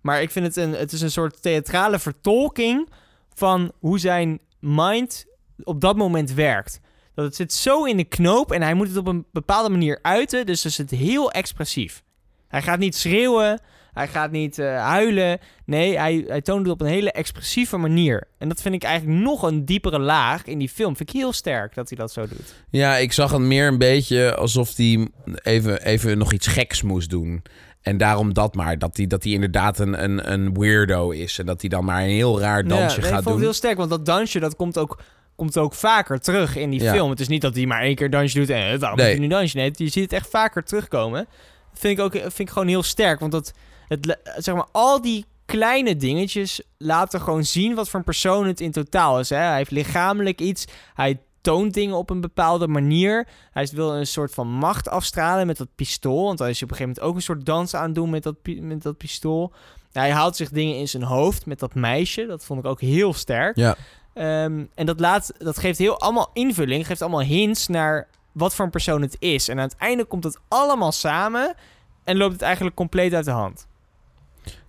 [0.01, 2.89] Maar ik vind het een, het is een soort theatrale vertolking
[3.33, 5.25] van hoe zijn mind
[5.63, 6.79] op dat moment werkt.
[7.15, 9.99] Dat het zit zo in de knoop en hij moet het op een bepaalde manier
[10.01, 10.45] uiten.
[10.45, 12.03] Dus is het heel expressief.
[12.47, 13.61] Hij gaat niet schreeuwen.
[13.93, 15.39] Hij gaat niet eh, huilen.
[15.65, 18.27] Nee, hij, hij toont het op een hele expressieve manier.
[18.37, 20.95] En dat vind ik eigenlijk nog een diepere laag in die film.
[20.95, 22.55] Vind ik heel sterk dat hij dat zo doet.
[22.69, 25.07] Ja, ik zag het meer een beetje alsof hij
[25.43, 27.41] even, even nog iets geks moest doen.
[27.81, 28.77] En daarom dat maar.
[28.79, 31.39] Dat hij dat inderdaad een, een, een weirdo is.
[31.39, 33.41] En dat hij dan maar een heel raar dansje nee, ik gaat vond het doen.
[33.41, 35.01] heel sterk, want dat dansje dat komt ook,
[35.35, 36.91] komt ook vaker terug in die Ja.
[36.93, 37.09] film.
[37.09, 39.09] Het is niet dat hij maar één keer dansje doet en waarom Nee.
[39.09, 39.57] hij nu dansje?
[39.57, 41.27] Nee, je ziet het echt vaker terugkomen.
[41.71, 43.53] Dat vind ik ook vind ik gewoon heel sterk, want dat,
[43.87, 48.59] het, zeg maar, al die kleine dingetjes laten gewoon zien wat voor een persoon het
[48.61, 49.29] in totaal is.
[49.29, 49.37] Hè?
[49.37, 53.27] Hij heeft lichamelijk iets, hij toont dingen op een bepaalde manier.
[53.51, 56.71] Hij wil een soort van macht afstralen met dat pistool, want dan is hij op
[56.71, 59.53] een gegeven moment ook een soort dans aan doen met dat, met dat pistool.
[59.91, 62.25] Hij haalt zich dingen in zijn hoofd met dat meisje.
[62.25, 63.55] Dat vond ik ook heel sterk.
[63.57, 63.75] Ja.
[64.15, 66.87] Ehm, en dat, laat, dat geeft heel allemaal invulling.
[66.87, 69.49] Geeft allemaal hints naar wat voor een persoon het is.
[69.49, 71.55] En aan het einde komt het allemaal samen.
[72.03, 73.67] En loopt het eigenlijk compleet uit de hand.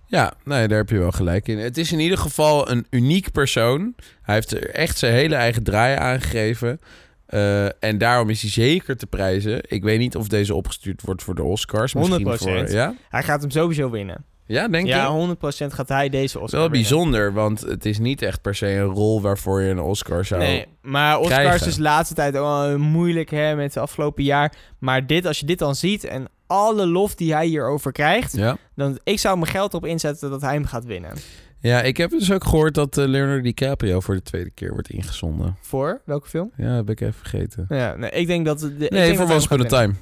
[0.05, 1.57] Ja, nee, daar heb je wel gelijk in.
[1.57, 3.93] Het is in ieder geval een uniek persoon.
[4.21, 6.79] Hij heeft er echt zijn hele eigen draai aangegeven.
[7.25, 9.61] Eh, en daarom is hij zeker te prijzen.
[9.67, 11.93] Ik weet niet of deze opgestuurd wordt voor de Oscars.
[11.93, 12.37] Misschien 100%.
[12.37, 12.71] voor.
[12.71, 12.95] Ja?
[13.09, 14.25] Hij gaat hem sowieso winnen.
[14.47, 14.93] Ja, denk je?
[14.93, 15.37] Ja, 100%
[15.73, 16.89] gaat hij deze Oscar Wel winnen.
[16.89, 20.41] bijzonder, want het is niet echt per se een rol waarvoor je een Oscar zou...
[20.41, 21.67] Nee, maar Oscars krijgen.
[21.67, 24.53] is de laatste tijd ook wel moeilijk hè, met het afgelopen jaar.
[24.79, 28.57] Maar dit, als je dit dan ziet en alle lof die hij hierover krijgt, Ja.
[28.75, 31.11] dan ik zou mijn geld op inzetten dat hij hem gaat winnen.
[31.59, 34.89] ja, ik heb dus ook gehoord dat eh, Leonardo DiCaprio voor de tweede keer wordt
[34.89, 35.55] ingezonden.
[35.61, 36.51] Voor welke film?
[36.57, 37.65] Ja, heb ik even vergeten.
[37.69, 38.59] Ja, nee, ik denk dat...
[38.59, 39.69] De, ik denk Nee, voor dat Once Upon a.
[39.69, 39.93] Time.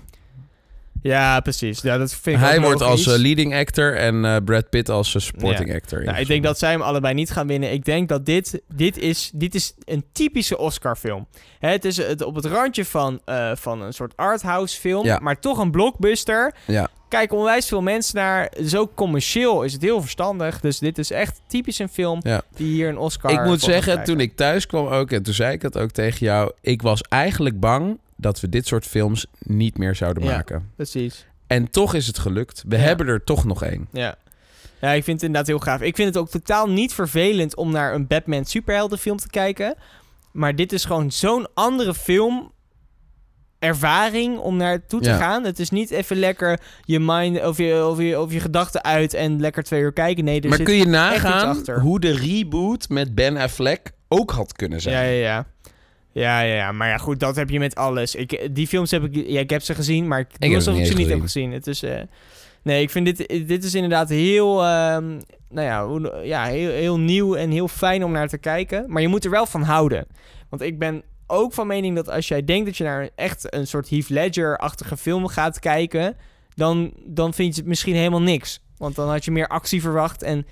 [1.08, 1.82] Ja, precies.
[1.82, 3.14] Ja, dat vind ik Hij wordt als logisch.
[3.14, 6.03] eh, leading actor en eh, Brad Pitt als eh, supporting actor.
[6.03, 7.72] Nou, ik denk dat zij hem allebei niet gaan winnen.
[7.72, 11.28] Ik denk dat dit, dit, is, dit is een typische Oscar-film.
[11.60, 13.22] Hè, het is het, op het randje van,
[13.53, 15.20] van een soort arthouse film, Ja.
[15.22, 16.53] maar toch een blockbuster.
[16.68, 16.88] Ja.
[17.10, 18.51] Kijken onwijs veel mensen naar.
[18.58, 20.60] Is ook commercieel, is het heel verstandig.
[20.60, 22.41] Dus dit is echt typisch een film Ja.
[22.56, 25.53] die hier een Oscar Ik moet zeggen, toen ik thuis kwam ook, en toen zei
[25.53, 29.78] ik het ook tegen jou, ik was eigenlijk bang dat we dit soort films niet
[29.78, 30.32] meer zouden Ja.
[30.36, 30.72] maken.
[30.76, 32.63] Precies, En toch is het gelukt.
[32.68, 32.82] We Ja.
[32.82, 33.88] hebben er toch nog één.
[33.91, 34.16] ja.
[34.82, 35.82] Ja, ik vind het inderdaad heel gaaf.
[35.82, 39.76] Ik vind het ook totaal niet vervelend om naar een Batman superheldenfilm te kijken.
[40.32, 42.53] Maar dit is gewoon zo'n andere film.
[43.59, 45.18] ervaring om naartoe te Ja.
[45.18, 45.43] gaan.
[45.43, 49.13] Het is niet even lekker je mind of je, of je, of je gedachten uit
[49.13, 50.24] en lekker twee uur kijken.
[50.24, 54.53] Nee, er maar zit kun je nagaan hoe de reboot met Ben Affleck ook had
[54.53, 54.95] kunnen zijn?
[54.95, 55.45] Ja, ja, ja.
[56.16, 56.72] Ja, ja, ja.
[56.72, 58.16] Maar ja, goed, dat heb je met alles.
[58.16, 59.28] Ik, die films heb ik...
[59.28, 61.51] Ja, ik heb ze gezien, maar ik alsof ik niet ze niet heb gezien.
[61.51, 61.84] Het is...
[61.84, 62.01] eh,
[62.63, 63.47] nee, ik vind dit...
[63.47, 64.63] Dit is inderdaad heel...
[64.63, 65.07] ehm,
[65.49, 68.86] nou ja, hoe- ja heel, heel nieuw en heel fijn om naar te kijken.
[68.88, 70.07] Maar je moet er wel van houden.
[70.49, 73.68] Want ik ben ook van mening dat als jij denkt dat je naar echt een
[73.68, 76.16] soort Heath Ledger-achtige film gaat kijken...
[76.53, 78.59] Dan, dan vind je het misschien helemaal niks.
[78.78, 80.45] Want dan had je meer actie verwacht en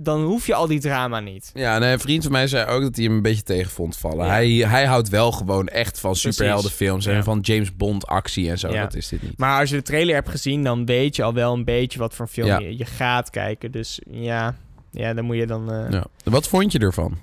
[0.00, 1.50] dan hoef je al die drama niet.
[1.54, 4.26] Ja, een vriend van mij zei ook dat hij hem een beetje tegen vond vallen.
[4.26, 4.32] Ja.
[4.32, 7.22] Hij, hij houdt wel gewoon echt van superheldenfilms en Ja.
[7.22, 8.68] van James Bond actie en zo.
[8.72, 8.82] Ja.
[8.82, 9.38] Dat is dit niet.
[9.38, 12.14] Maar als je de trailer hebt gezien, dan weet je al wel een beetje wat
[12.14, 12.58] voor film Ja.
[12.58, 13.70] je, je gaat kijken.
[13.70, 14.54] Dus ja,
[14.90, 15.72] ja dan moet je dan...
[15.72, 15.96] eh, ja.
[16.24, 16.30] Ja.
[16.30, 17.18] Wat vond je ervan?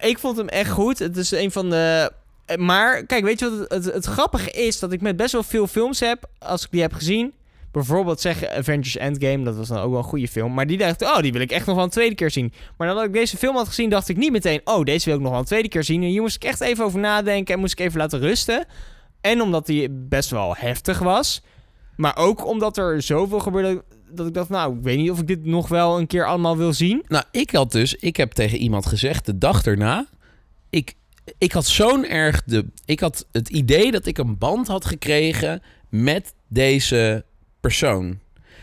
[0.00, 0.98] ik vond hem echt goed.
[0.98, 2.12] Het is een van de...
[2.44, 4.78] eh, Maar kijk, weet je wat het, het, het grappige is?
[4.78, 7.32] Dat ik met best wel veel films heb, als ik die heb gezien...
[7.72, 10.54] Bijvoorbeeld zeggen Avengers Endgame, dat was dan ook wel een goede film.
[10.54, 12.52] Maar die dacht oh, die wil ik echt nog wel een tweede keer zien.
[12.76, 14.60] Maar nadat ik deze film had gezien, dacht ik niet meteen...
[14.64, 16.02] oh, deze wil ik nog wel een tweede keer zien.
[16.02, 18.66] En hier moest ik echt even over nadenken en moest ik even laten rusten.
[19.20, 21.42] En omdat die best wel heftig was.
[21.96, 24.48] Maar ook omdat er zoveel gebeurde dat ik dacht...
[24.48, 27.04] nou, ik weet niet of ik dit nog wel een keer allemaal wil zien.
[27.08, 30.06] Nou, ik had dus, ik heb tegen iemand gezegd de dag erna,
[30.70, 30.94] ik,
[31.38, 35.62] ik had zo'n erg de, ik had het idee dat ik een band had gekregen
[35.88, 37.24] met deze
[37.62, 38.18] persoon.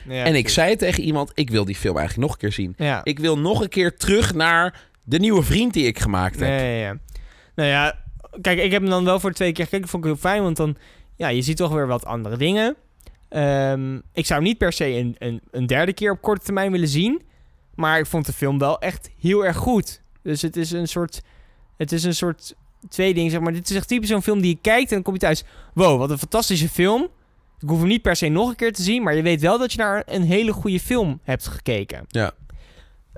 [0.07, 2.73] Ja, en ik zei tegen iemand, ik wil die film eigenlijk nog een keer zien.
[2.77, 3.01] Ja.
[3.03, 6.49] Ik wil nog een keer terug naar de nieuwe vriend die ik gemaakt heb.
[6.49, 6.97] Ja, ja, ja.
[7.55, 7.99] Nou ja,
[8.41, 9.87] kijk, ik heb hem dan wel voor de tweede keer gekeken.
[9.87, 10.77] Vond ik heel fijn, want dan...
[11.15, 12.75] Ja, je ziet toch weer wat andere dingen.
[13.29, 16.71] Ehm, ik zou hem niet per se een, een, een derde keer op korte termijn
[16.71, 17.21] willen zien.
[17.75, 20.01] Maar ik vond de film wel echt heel erg goed.
[20.23, 21.21] Dus het is een soort...
[21.77, 22.55] Het is een soort
[22.89, 23.53] twee dingen, zeg maar.
[23.53, 25.43] Dit is echt typisch zo'n film die je kijkt en dan kom je thuis...
[25.73, 27.09] Wow, wat een fantastische film.
[27.61, 29.03] Ik hoef hem niet per se nog een keer te zien...
[29.03, 32.05] maar je weet wel dat je naar een hele goede film hebt gekeken.
[32.07, 32.31] Ja.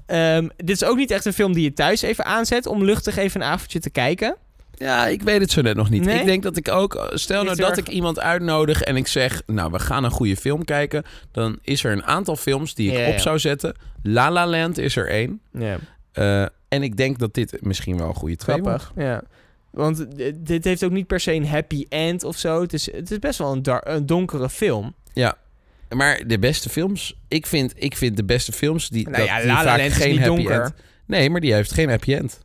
[0.05, 2.65] Ehm, dit is ook niet echt een film die je thuis even aanzet...
[2.65, 4.35] om luchtig even een avondje te kijken.
[4.81, 6.03] Ja, ik weet het zo net nog niet.
[6.03, 6.19] Nee?
[6.19, 7.77] Ik denk dat ik ook, stel nou dat erg.
[7.77, 11.03] ik iemand uitnodig en ik zeg, nou, we gaan een goede film kijken.
[11.31, 13.19] Dan is er een aantal films die ik Ja, op ja.
[13.19, 13.75] zou zetten.
[14.03, 15.41] La La Land is er één.
[15.53, 15.77] Ja.
[16.11, 18.83] Eh, en ik denk dat dit misschien wel een goede twee wordt.
[18.83, 19.23] Grappig, ja.
[19.71, 22.61] Want d- dit heeft ook niet per se een happy end of zo.
[22.61, 24.95] Het is, het is best wel een, donkere film.
[25.13, 25.35] Ja.
[25.95, 29.37] Maar de beste films, ik vind, ik vind de beste films die, Nou dat, ja,
[29.37, 30.61] die La La vaak Land is geen niet happy donker.
[30.61, 30.73] end.
[31.07, 32.39] Nee, maar die heeft geen happy end.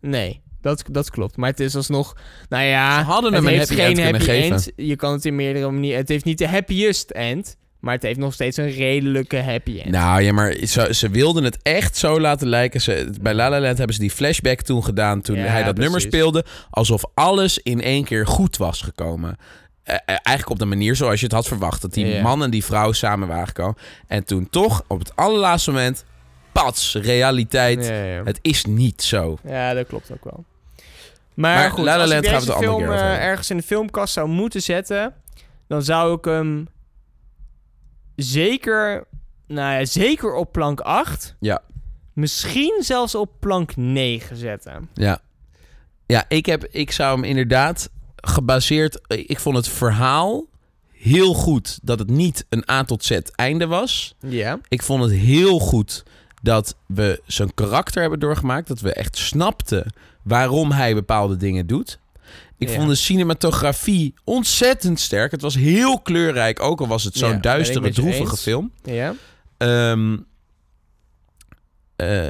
[0.00, 1.36] Nee, dat, dat klopt.
[1.36, 2.16] Maar het is alsnog...
[2.48, 4.52] Nou ja, Ze hadden het hem een heeft happy geen end happy geven.
[4.52, 4.72] end.
[4.76, 5.98] Je kan het in meerdere manieren...
[6.00, 7.56] Het heeft niet de happiest end.
[7.80, 9.90] Maar het heeft nog steeds een redelijke happy end.
[9.90, 12.80] Nou ja, maar ze, ze wilden het echt zo laten lijken.
[12.80, 15.20] Ze, bij La La Land hebben ze die flashback toen gedaan...
[15.20, 16.44] toen Ja, hij dat nummer speelde...
[16.70, 19.36] alsof alles in één keer goed was gekomen.
[19.82, 21.82] Eh, eh, eigenlijk op de manier zoals je het had verwacht.
[21.82, 22.22] Dat die Ja.
[22.22, 23.76] man en die vrouw samen waren gekomen.
[24.06, 26.04] En toen toch, op het allerlaatste moment...
[26.52, 27.86] pats, realiteit.
[27.86, 28.22] Ja.
[28.24, 29.38] Het is niet zo.
[29.46, 30.44] Ja, dat klopt ook wel.
[31.34, 33.56] Maar, Maar goed, La La als Land ik gaan we deze film eh, ergens in
[33.56, 35.14] de filmkast zou moeten zetten...
[35.68, 36.68] dan zou ik hem
[38.22, 39.06] zeker,
[39.46, 41.36] nou ja, zeker op plank 8...
[41.40, 41.62] Ja.
[42.12, 44.88] misschien zelfs op plank 9 zetten.
[44.94, 45.18] Ja,
[46.06, 49.00] ja ik, heb, ik zou hem inderdaad gebaseerd...
[49.08, 50.48] Ik vond het verhaal
[51.00, 54.14] heel goed dat het niet een A tot Z einde was.
[54.20, 54.58] Ja.
[54.68, 56.02] Ik vond het heel goed
[56.42, 58.68] dat we zijn karakter hebben doorgemaakt.
[58.68, 59.92] Dat we echt snapten
[60.22, 61.98] waarom hij bepaalde dingen doet.
[62.58, 62.74] Ik Ja.
[62.74, 65.30] vond de cinematografie ontzettend sterk.
[65.30, 68.42] Het was heel kleurrijk, ook al was het zo'n Ja, duistere, droevige eens.
[68.42, 68.72] film.
[68.82, 69.14] Ja.
[69.58, 70.16] Ehm,
[71.96, 72.28] eh,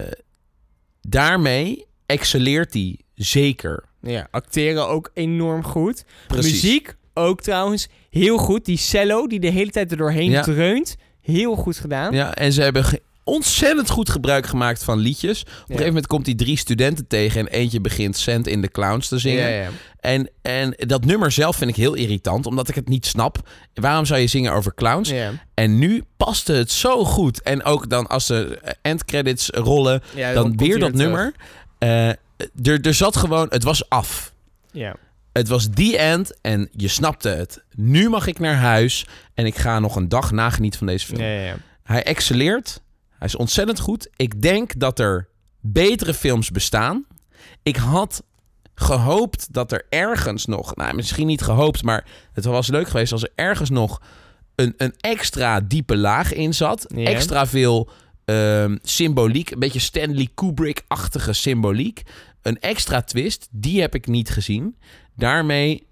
[1.00, 3.84] daarmee excelleert hij zeker.
[4.02, 6.04] Ja, acteren ook enorm goed.
[6.26, 6.52] Precies.
[6.62, 8.64] Muziek ook trouwens heel goed.
[8.64, 10.42] Die cello die de hele tijd er doorheen Ja.
[10.42, 10.96] dreunt.
[11.20, 12.12] Heel goed gedaan.
[12.14, 12.84] Ja, en ze hebben
[13.24, 15.40] ontzettend goed gebruik gemaakt van liedjes.
[15.40, 18.70] Op een gegeven moment komt hij drie studenten tegen en eentje begint Sand in the
[18.70, 19.50] Clowns te zingen.
[19.50, 19.68] Ja, ja.
[20.00, 23.48] En, en dat nummer zelf vind ik heel irritant, omdat ik het niet snap.
[23.74, 25.08] Waarom zou je zingen over clowns?
[25.08, 25.30] Ja.
[25.54, 27.42] En nu paste het zo goed.
[27.42, 30.02] En ook dan als de endcredits rollen,
[30.34, 31.34] dan weer dat nummer.
[31.78, 32.08] Eh,
[32.62, 34.32] er, er zat gewoon, het was af.
[34.72, 34.96] Ja.
[35.32, 37.62] Het was die end en je snapte het.
[37.74, 41.20] Nu mag ik naar huis en ik ga nog een dag nagenieten van deze film.
[41.20, 41.56] Ja, ja, ja.
[41.82, 42.80] Hij excelleert.
[43.20, 44.08] Hij is ontzettend goed.
[44.16, 45.28] Ik denk dat er
[45.60, 47.06] betere films bestaan.
[47.62, 48.22] Ik had
[48.74, 50.76] gehoopt dat er ergens nog...
[50.76, 53.12] Nou, misschien niet gehoopt, maar het was leuk geweest...
[53.12, 54.02] als er ergens nog
[54.54, 56.84] een, een extra diepe laag in zat.
[56.84, 57.90] Extra veel
[58.24, 59.50] ehm, symboliek.
[59.50, 62.02] Een beetje Stanley Kubrick-achtige symboliek.
[62.42, 63.48] Een extra twist.
[63.50, 64.76] Die heb ik niet gezien.
[65.16, 65.86] Daarmee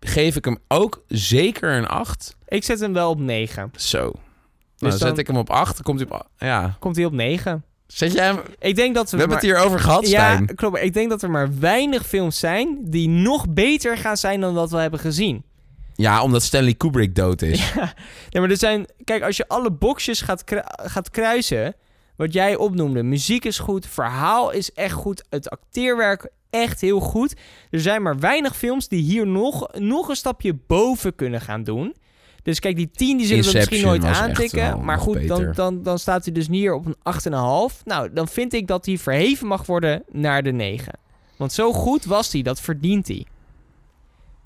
[0.00, 2.36] geef ik hem ook zeker een 8.
[2.48, 3.70] Ik zet hem wel op 9.
[3.76, 4.12] Zo.
[4.80, 5.74] Nou, Dus dan dan- zet ik hem op 8.
[5.74, 6.26] Dan komt hij op...
[6.38, 6.76] Ja.
[6.78, 7.64] Komt hij op 9?
[7.86, 8.38] Zet jij hem...
[8.58, 9.16] Ik denk dat we...
[9.16, 10.54] We hebben maar- het hier over gehad, Ja, Stijn.
[10.54, 10.82] klopt.
[10.82, 14.70] Ik denk dat er maar weinig films zijn die nog beter gaan zijn dan wat
[14.70, 15.42] we hebben gezien.
[15.94, 17.72] Ja, omdat Stanley Kubrick dood is.
[18.30, 18.86] Nee, maar er zijn...
[19.04, 21.74] Kijk, als je alle boxjes gaat, kru- gaat kruisen...
[22.16, 23.02] Wat jij opnoemde.
[23.02, 23.86] Muziek is goed.
[23.86, 25.24] Verhaal is echt goed.
[25.30, 27.34] Het acteerwerk echt heel goed.
[27.70, 31.94] Er zijn maar weinig films die hier nog, nog een stapje boven kunnen gaan doen.
[32.42, 34.84] Dus kijk, die 10 die zullen we misschien nooit aantikken.
[34.84, 36.96] Maar goed, dan, dan, dan staat hij dus hier op een
[37.72, 37.82] 8,5.
[37.84, 40.92] Nou, dan vind ik dat hij verheven mag worden naar de 9.
[41.36, 42.42] Want zo goed was hij.
[42.42, 43.26] Dat verdient hij.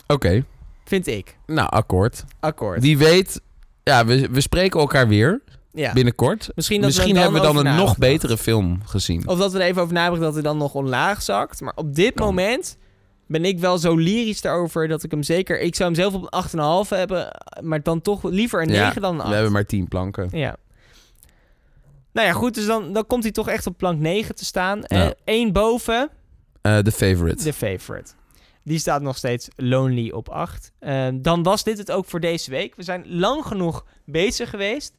[0.06, 0.44] Oké.
[0.84, 1.36] Vind ik.
[1.46, 2.24] Nou, akkoord.
[2.40, 2.80] Akkoord.
[2.80, 3.40] Wie weet...
[3.82, 5.42] Ja, we, we spreken elkaar weer
[5.72, 5.92] ja.
[5.92, 6.50] binnenkort.
[6.54, 9.28] Misschien, dat Misschien we hebben we dan een nog betere film gezien.
[9.28, 11.60] Of dat we er even over nadenken dat hij dan nog omlaag zakt.
[11.60, 12.76] Maar op dit moment
[13.26, 15.60] ben ik wel zo lyrisch daarover dat ik hem zeker...
[15.60, 18.92] Ik zou hem zelf op een 8,5 hebben, maar dan toch liever een 9 Ja,
[19.00, 19.28] dan een 8.
[19.28, 20.28] We hebben maar 10 planken.
[20.32, 20.56] Ja.
[22.12, 24.80] Nou ja, goed, dus dan, dan komt hij toch echt op plank 9 te staan.
[24.86, 25.14] Ja.
[25.24, 26.10] Eén boven,
[26.62, 27.44] Eh The Favorite.
[27.44, 28.12] de favorite.
[28.62, 30.72] Die staat nog steeds Lonely op 8.
[30.78, 32.74] Eh, dan was dit het ook voor deze week.
[32.74, 34.94] We zijn lang genoeg bezig geweest.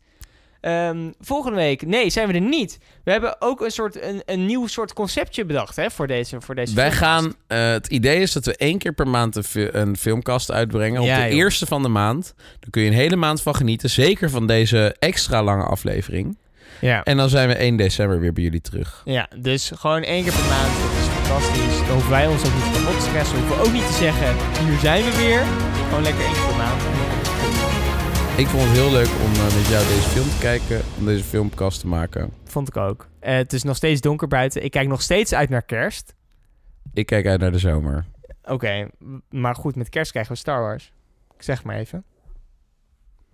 [0.66, 2.78] Ehm, volgende week, nee, zijn we er niet.
[3.03, 6.55] We hebben ook een, soort, een, een nieuw soort conceptje bedacht hè, voor deze, voor
[6.55, 7.34] deze Wij gaan...
[7.47, 11.01] eh, het idee is dat we één keer per maand een, fi- een filmkast uitbrengen.
[11.01, 11.34] Op Ja, de joh.
[11.38, 12.34] eerste van de maand.
[12.38, 13.89] Daar kun je een hele maand van genieten.
[13.89, 16.38] Zeker van deze extra lange aflevering.
[16.82, 17.03] Ja.
[17.03, 19.01] En dan zijn we 1 december weer bij jullie terug.
[19.05, 20.72] ja, dus gewoon één keer per maand.
[20.82, 21.78] Dat is fantastisch.
[21.78, 23.36] Dan hoeven wij ons ook niet kapot te stressen.
[23.36, 24.36] We hoeven ook niet te zeggen,
[24.68, 25.43] hier zijn we weer.
[25.88, 26.82] Gewoon lekker één keer per maand.
[28.38, 30.81] Ik vond het heel leuk om eh, met jou deze film te kijken.
[30.97, 32.33] Om deze filmkast te maken.
[32.43, 33.07] Vond ik ook.
[33.19, 34.63] Eh, het is nog steeds donker buiten.
[34.63, 36.15] Ik kijk nog steeds uit naar kerst.
[36.93, 38.05] Ik kijk uit naar de zomer.
[38.43, 38.88] Oké,
[39.29, 40.93] maar goed, met kerst krijgen we Star Wars.
[41.36, 42.03] Ik zeg maar even.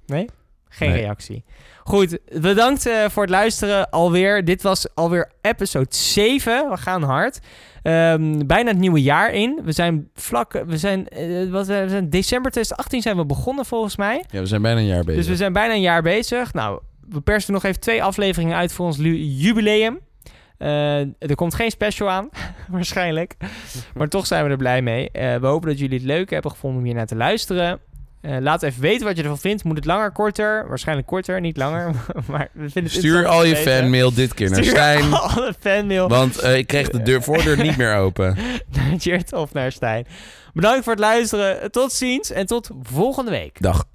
[0.06, 0.30] Nee?
[0.74, 1.02] Geen Nee.
[1.02, 1.44] reactie.
[1.84, 4.46] Goed, bedankt eh, voor het luisteren alweer.
[4.46, 6.70] Dit was alweer episode 7.
[6.70, 7.40] We gaan hard.
[7.84, 9.60] Ehm, bijna het nieuwe jaar in.
[9.64, 10.64] We zijn vlak...
[10.66, 14.24] We zijn, eh, wat, we zijn december 2018 zijn we begonnen volgens mij.
[14.30, 15.20] Ja, we zijn bijna een jaar bezig.
[15.22, 16.54] Dus we zijn bijna een jaar bezig.
[16.54, 18.98] Nou, we persen nog even twee afleveringen uit voor ons
[19.38, 20.00] jubileum.
[20.58, 22.30] Eh, er komt geen special aan,
[22.70, 23.36] waarschijnlijk.
[23.94, 25.12] Maar toch zijn we er blij mee.
[25.12, 27.80] Eh, we hopen dat jullie het leuk hebben gevonden om hier naar te luisteren.
[28.22, 29.64] Eh, laat even weten wat je ervan vindt.
[29.64, 30.68] Moet het langer, korter?
[30.68, 31.96] Waarschijnlijk korter, niet langer.
[32.30, 35.14] maar we vinden het Stuur al je fanmail dit keer naar Stijn.
[35.36, 38.38] alle fanmail Want eh, ik kreeg de deur, voordeur niet meer open.
[38.70, 40.06] naar Jert of naar Stijn.
[40.54, 41.72] Bedankt voor het luisteren.
[41.72, 43.62] Tot ziens en tot volgende week.
[43.62, 43.86] Dag.